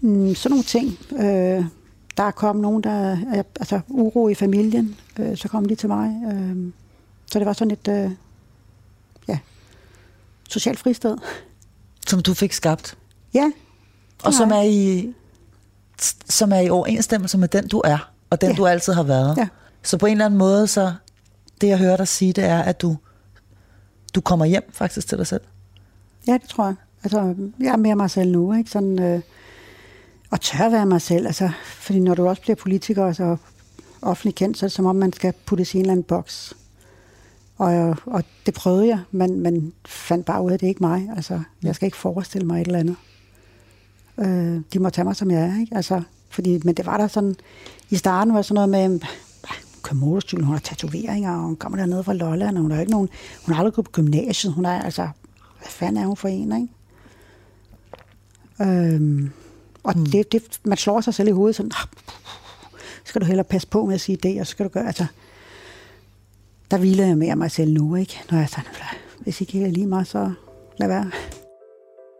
[0.00, 0.98] mm, sådan nogle ting.
[1.12, 1.64] Øh,
[2.16, 6.22] der kom nogen, der altså uro i familien, øh, så kom de til mig.
[6.32, 6.72] Øh,
[7.26, 8.10] så det var sådan et øh,
[10.52, 11.16] socialt fristed.
[12.06, 12.98] Som du fik skabt?
[13.34, 13.52] Ja.
[14.22, 15.12] Og som er i
[16.28, 18.56] som er i overensstemmelse med den, du er, og den, ja.
[18.56, 19.36] du altid har været.
[19.36, 19.48] Ja.
[19.82, 20.92] Så på en eller anden måde, så
[21.60, 22.96] det, jeg hører dig sige, det er, at du,
[24.14, 25.40] du kommer hjem faktisk til dig selv.
[26.26, 26.74] Ja, det tror jeg.
[27.04, 28.70] Altså, jeg er mere mig selv nu, ikke?
[28.70, 29.20] Sådan, øh,
[30.30, 31.26] og tør være mig selv.
[31.26, 33.36] Altså, fordi når du også bliver politiker og så
[34.02, 36.54] offentlig kendt, så er det som om, man skal putte i en eller anden boks.
[37.62, 40.82] Og, og det prøvede jeg, men, men fandt bare ud af, at det er ikke
[40.82, 41.10] mig.
[41.16, 42.96] Altså, jeg skal ikke forestille mig et eller andet.
[44.18, 45.60] Øh, de må tage mig, som jeg er.
[45.60, 45.76] Ikke?
[45.76, 47.36] Altså, fordi, men det var der sådan,
[47.90, 49.00] i starten var sådan noget med,
[49.82, 52.92] kører motorcykel, hun har tatoveringer, og hun kommer dernede fra Lolland, og hun har ikke
[52.92, 53.08] nogen,
[53.46, 55.08] hun har aldrig gået på gymnasiet, hun er altså,
[55.58, 56.68] hvad fanden er hun for en, ikke?
[58.62, 59.30] Øhm,
[59.82, 60.06] og mm.
[60.06, 61.72] det, det, man slår sig selv i hovedet sådan,
[63.04, 65.06] skal du hellere passe på med at sige det, og så skal du gøre, altså,
[66.72, 68.20] der hviler jeg mere mig selv nu, ikke?
[68.30, 68.64] Når jeg sådan,
[69.20, 70.32] hvis ikke lige mig, så
[70.76, 71.10] lad være.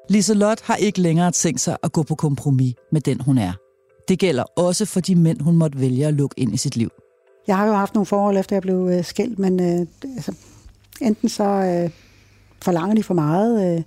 [0.09, 3.53] Liselot har ikke længere tænkt sig at gå på kompromis med den, hun er.
[4.09, 6.91] Det gælder også for de mænd, hun måtte vælge at lukke ind i sit liv.
[7.47, 9.87] Jeg har jo haft nogle forhold, efter jeg blev øh, skilt, men øh,
[10.17, 10.35] altså,
[11.01, 11.91] enten så øh,
[12.63, 13.77] forlanger de for meget.
[13.77, 13.83] Øh,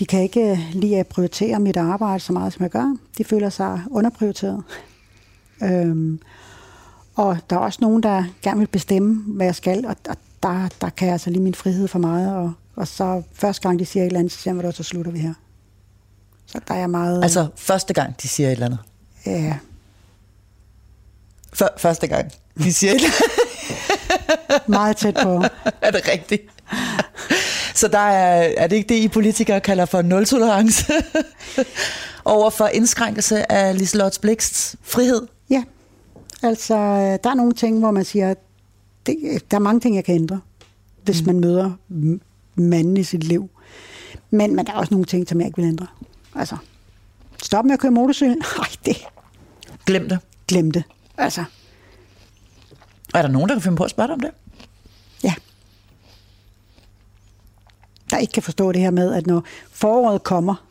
[0.00, 2.96] de kan ikke øh, lide at prioritere mit arbejde så meget, som jeg gør.
[3.18, 4.62] De føler sig underprioriteret.
[5.62, 6.20] Øhm,
[7.16, 10.68] og der er også nogen, der gerne vil bestemme, hvad jeg skal, og, og der,
[10.80, 13.86] der kan jeg altså lige min frihed for meget, og og så første gang, de
[13.86, 15.34] siger et eller andet, så siger jeg, så slutter vi her.
[16.46, 17.22] Så der er meget...
[17.22, 18.78] Altså første gang, de siger et eller andet?
[19.26, 19.56] Ja.
[21.62, 24.68] F- første gang, de siger et eller andet?
[24.78, 25.44] meget tæt på.
[25.80, 26.42] er det rigtigt?
[27.74, 30.92] Så der er, er det ikke det, I politikere kalder for nul-tolerance
[32.24, 35.26] over for indskrænkelse af Liselotte Bliksts frihed?
[36.42, 38.34] Altså, øh, der er nogle ting, hvor man siger,
[39.06, 39.16] det,
[39.50, 40.40] der er mange ting, jeg kan ændre,
[41.04, 41.26] hvis mm.
[41.26, 41.72] man møder
[42.54, 43.50] manden i sit liv.
[44.30, 45.86] Men, men der er også nogle ting, som jeg ikke vil ændre.
[46.34, 46.56] Altså,
[47.42, 48.36] stop med at køre motorcykel.
[48.58, 48.96] Nej, det
[49.86, 50.18] Glem det.
[50.48, 50.82] glem det.
[51.18, 51.44] Altså,
[53.14, 54.30] Er der nogen, der kan finde på at spørge dig om det?
[55.24, 55.34] ja.
[58.10, 60.65] Der ikke kan forstå det her med, at når foråret kommer,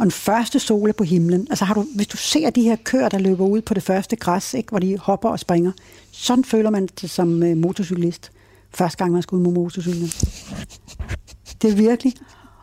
[0.00, 2.76] og den første sol er på himlen, altså har du, hvis du ser de her
[2.84, 5.72] køer, der løber ud på det første græs, ikke, hvor de hopper og springer,
[6.12, 8.30] sådan føler man det som øh, motorcyklist,
[8.74, 10.12] første gang man skal ud med motorcyklen.
[11.62, 12.14] Det er virkelig.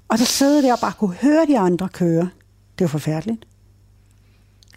[0.07, 2.29] Og så sidder der og bare kunne høre de andre køre.
[2.79, 3.45] Det er forfærdeligt.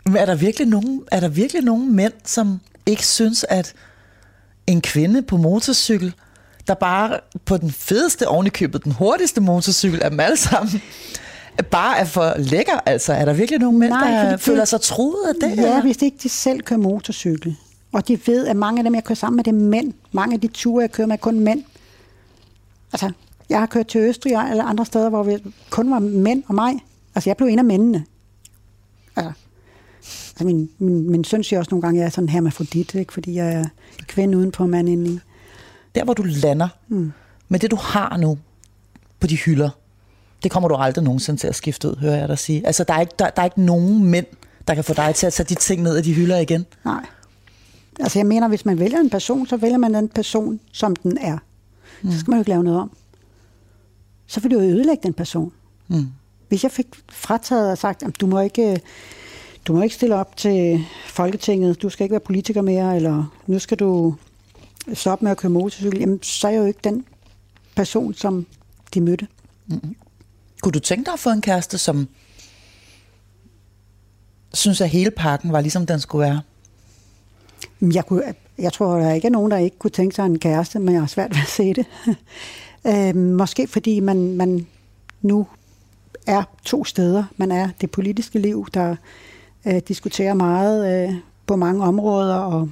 [0.06, 3.74] Men er der virkelig nogen, er der virkelig nogen mænd, som ikke synes, at
[4.66, 6.14] en kvinde på motorcykel,
[6.66, 10.82] der bare på den fedeste ovenikøbet, den hurtigste motorcykel af dem alle sammen,
[11.66, 13.12] bare er for lækker, altså.
[13.12, 15.56] Er der virkelig nogen mænd, Nej, der det- føler sig truet af det?
[15.56, 15.82] Ja, eller?
[15.82, 17.56] hvis ikke de selv kører motorcykel.
[17.92, 19.92] Og de ved, at mange af dem, jeg kører sammen med, det er mænd.
[20.12, 21.62] Mange af de ture, jeg kører med, er kun mænd.
[22.92, 23.12] Altså,
[23.48, 25.36] jeg har kørt til Østrig alle andre steder, hvor vi
[25.70, 26.72] kun var mænd og mig.
[27.14, 28.04] Altså, jeg blev en af mændene.
[29.16, 29.32] Altså,
[30.30, 33.12] altså min, min, min søn siger også nogle gange, at jeg er sådan hermafrodit, ikke?
[33.12, 33.64] fordi jeg er
[34.06, 35.18] kvinde uden på mand indeni.
[35.94, 37.12] Der, hvor du lander, mm.
[37.48, 38.38] med det, du har nu
[39.20, 39.70] på de hylder,
[40.42, 42.66] det kommer du aldrig nogensinde til at skifte ud, hører jeg dig sige.
[42.66, 44.26] Altså, der er ikke, der, der er ikke nogen mænd,
[44.68, 46.66] der kan få dig til at tage de ting ned af de hylder igen.
[46.84, 47.06] Nej.
[48.00, 51.18] Altså, jeg mener, hvis man vælger en person, så vælger man den person, som den
[51.18, 51.38] er.
[52.02, 52.10] Mm.
[52.10, 52.90] Så skal man jo ikke lave noget om.
[54.26, 55.52] Så vil du jo ødelægge den person.
[55.88, 56.06] Mm.
[56.48, 58.80] Hvis jeg fik frataget og sagt, at du må ikke,
[59.64, 63.58] du må ikke stille op til Folketinget, du skal ikke være politiker mere, eller nu
[63.58, 64.14] skal du
[64.94, 67.04] stoppe med at køre motorcykel, jamen, så er jeg jo ikke den
[67.76, 68.46] person, som
[68.94, 69.26] de mødte.
[70.62, 72.08] Kunne du tænke dig at få en kæreste, som
[74.54, 76.40] synes, at hele pakken var ligesom den skulle være?
[77.80, 78.22] Men Jeg, kunne,
[78.58, 81.02] jeg tror, der ikke er nogen, der ikke kunne tænke sig en kæreste, men jeg
[81.02, 81.86] har svært ved at se det.
[82.90, 84.66] øh, måske fordi man, man
[85.22, 85.46] nu
[86.26, 87.24] er to steder.
[87.36, 88.96] Man er det politiske liv, der
[89.66, 91.14] øh, diskuterer meget øh,
[91.46, 92.70] på mange områder, og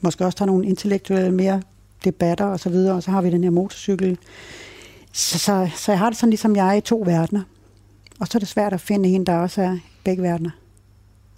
[0.00, 1.62] måske også tager nogle intellektuelle mere
[2.04, 4.18] debatter og så videre, og så har vi den her motorcykel.
[5.12, 7.42] Så, så, så jeg har det sådan, ligesom jeg er i to verdener.
[8.20, 10.50] Og så er det svært at finde en, der også er begge verdener.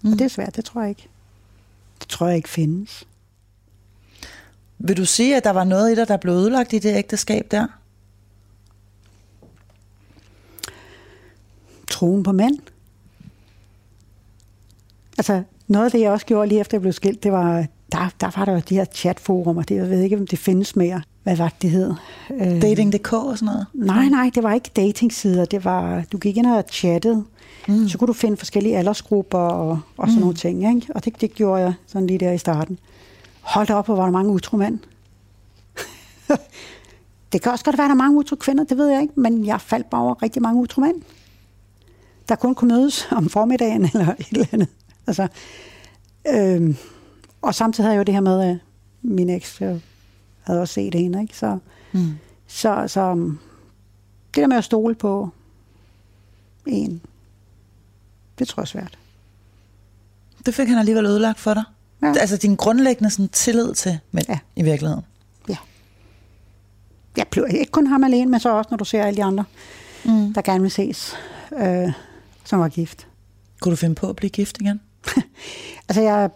[0.02, 0.12] Mm.
[0.12, 1.08] Og det er svært, det tror jeg ikke.
[2.00, 3.06] Det tror jeg ikke findes.
[4.78, 7.50] Vil du sige, at der var noget i dig, der blev ødelagt i det ægteskab
[7.50, 7.66] der?
[11.92, 12.58] troen på mænd.
[15.18, 18.08] Altså, noget af det, jeg også gjorde lige efter jeg blev skilt, det var, der,
[18.20, 21.02] der var der jo de her chatforumer, det, jeg ved ikke, om det findes mere.
[21.22, 21.94] Hvad var det, det hed?
[22.30, 23.66] Øh, Dating.dk og sådan noget?
[23.74, 25.44] Nej, nej, det var ikke datingsider.
[25.44, 27.24] Det var, du gik ind og chattede.
[27.68, 27.88] Mm.
[27.88, 30.20] Så kunne du finde forskellige aldersgrupper og, og sådan mm.
[30.20, 30.74] nogle ting.
[30.74, 30.94] Ikke?
[30.94, 32.78] Og det, det gjorde jeg sådan lige der i starten.
[33.40, 34.78] Hold da op, hvor var der mange utro mænd.
[37.32, 39.20] det kan også godt være, at der er mange utro kvinder, det ved jeg ikke.
[39.20, 41.02] Men jeg faldt bare over rigtig mange utro mænd.
[42.28, 44.68] Der kun kunne mødes om formiddagen eller et eller andet.
[45.06, 45.28] Altså,
[46.28, 46.76] øhm,
[47.42, 48.58] og samtidig havde jeg jo det her med, at
[49.02, 49.62] min eks
[50.42, 51.22] havde også set hende.
[51.22, 51.36] Ikke?
[51.36, 51.58] Så,
[51.94, 52.12] Mm.
[52.46, 53.38] så, så um,
[54.34, 55.28] det der med at stole på
[56.66, 57.00] en,
[58.38, 58.98] det tror jeg er svært.
[60.46, 61.64] Det fik han alligevel ødelagt for dig?
[62.02, 62.14] Ja.
[62.20, 64.32] Altså din grundlæggende sådan, tillid til mænd ja.
[64.32, 64.38] Ja.
[64.60, 65.04] i virkeligheden?
[65.48, 65.56] Ja.
[67.16, 69.44] Jeg blev ikke kun ham alene, men så også, når du ser alle de andre,
[70.04, 70.32] Mm.
[70.34, 71.14] der gerne vil ses,
[71.58, 71.92] øh,
[72.44, 73.06] som var gift.
[73.60, 74.80] Kunne du finde på at blive gift igen?
[75.88, 76.30] Altså, jeg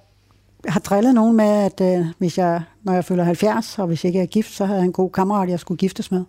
[0.69, 4.09] har drillet nogen med, at øh, hvis jeg, når jeg føler 70, og hvis jeg
[4.09, 6.25] ikke er gift, så havde jeg en god kammerat, jeg skulle giftes med.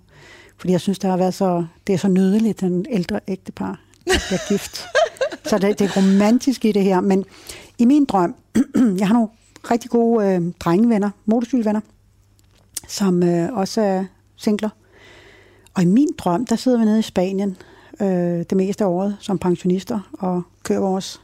[0.57, 4.19] Fordi jeg synes, det har været så, det er så nydeligt, den ældre ægtepar, der
[4.27, 4.85] bliver gift.
[5.49, 7.01] så det, det er romantisk i det her.
[7.01, 7.25] Men
[7.77, 8.35] i min drøm,
[8.99, 9.29] jeg har nogle
[9.71, 11.81] rigtig gode øh, drengevenner, motorcykelvenner,
[12.87, 14.69] som øh, også er singler.
[15.73, 17.57] Og i min drøm, der sidder vi nede i Spanien
[18.01, 18.07] øh,
[18.49, 21.21] det meste af året som pensionister og kører vores,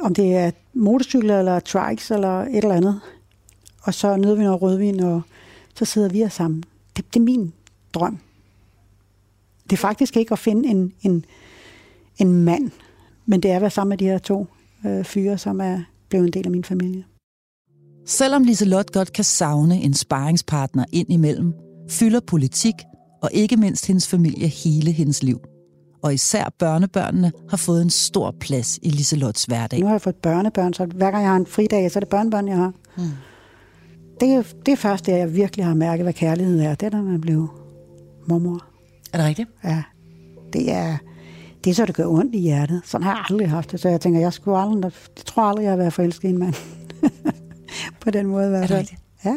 [0.00, 3.00] om det er motorcykler eller trikes eller et eller andet.
[3.82, 5.22] Og så nyder vi noget rødvin, og
[5.74, 6.64] så sidder vi her sammen.
[6.96, 7.52] Det, det er min
[7.94, 8.18] drøm.
[9.64, 11.24] Det er faktisk ikke at finde en, en,
[12.18, 12.70] en mand,
[13.26, 14.46] men det er at være sammen med de her to
[14.86, 17.04] øh, fyre, som er blevet en del af min familie.
[18.06, 21.54] Selvom Liselot godt kan savne en sparringspartner ind imellem,
[21.90, 22.74] fylder politik
[23.22, 25.40] og ikke mindst hendes familie hele hendes liv.
[26.02, 29.80] Og især børnebørnene har fået en stor plads i Liselots hverdag.
[29.80, 32.08] Nu har jeg fået børnebørn, så hver gang jeg har en fridag, så er det
[32.08, 32.72] børnebørn, jeg har.
[32.96, 33.04] Mm.
[34.20, 36.74] Det, er, det er først jeg virkelig har mærket, hvad kærlighed er.
[36.74, 37.48] Det er, da man blev
[38.26, 38.64] mormor.
[39.12, 39.48] Er det rigtigt?
[39.64, 39.82] Ja,
[40.52, 40.96] det er,
[41.64, 42.82] det er så, det gør ondt i hjertet.
[42.84, 43.80] Sådan har jeg aldrig haft det.
[43.80, 46.38] Så jeg tænker, jeg skulle aldrig, jeg tror aldrig, jeg har været forelsket i en
[46.38, 46.54] mand.
[48.00, 48.56] på den måde.
[48.56, 49.00] Er det rigtigt?
[49.24, 49.36] Ja.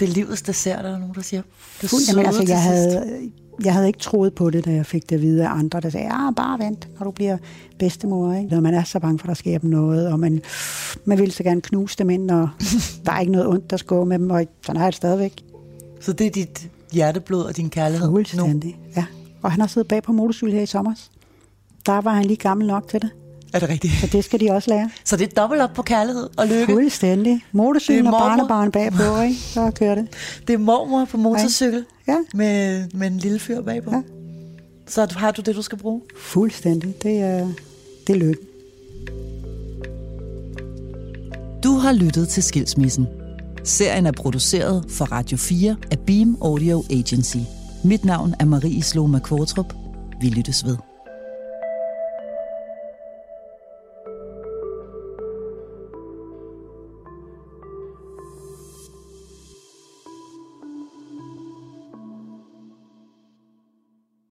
[0.00, 1.42] Det er livets dessert, der er nogen, der siger.
[1.80, 3.39] Det Fuld, jamen, altså, jeg, sidst.
[3.64, 5.90] Jeg havde ikke troet på det, da jeg fik det at vide af andre, der
[5.90, 7.38] sagde, ja, bare vent, når du bliver
[7.78, 8.34] bedstemor.
[8.34, 8.50] Ikke?
[8.50, 10.42] Når man er så bange for, at der sker dem noget, og man,
[11.04, 12.48] man vil så gerne knuse dem ind, og
[13.04, 14.96] der er ikke noget ondt, der skal gå med dem, og sådan har jeg det
[14.96, 15.42] stadigvæk.
[16.00, 18.12] Så det er dit hjerteblod og din kærlighed nu.
[18.14, 19.04] Fuldstændig, ja.
[19.42, 20.94] Og han har siddet bag på motorcykel her i sommer.
[21.86, 23.10] Der var han lige gammel nok til det,
[23.52, 23.92] Er det rigtigt?
[24.00, 24.90] så det skal de også lære.
[25.04, 26.72] Så det er dobbelt op på kærlighed og lykke.
[26.72, 27.44] Fuldstændig.
[27.52, 29.34] Motorcykel og barnebarn bagpå, ikke?
[29.40, 30.06] så kører det.
[30.46, 33.90] Det er mormor på motorcykel Ja, med, med en lille fyr bagpå.
[33.92, 34.02] Ja.
[34.86, 36.00] Så har du det, du skal bruge.
[36.20, 36.94] fuldstændig.
[37.02, 37.48] Det er,
[38.06, 38.46] det er lykken.
[41.64, 43.06] Du har lyttet til Skilsmissen.
[43.64, 47.36] Serien er produceret for Radio 4 af Beam Audio Agency.
[47.84, 49.74] Mit navn er Marie Sloma Kvartrup.
[50.20, 50.76] Vi lyttes ved.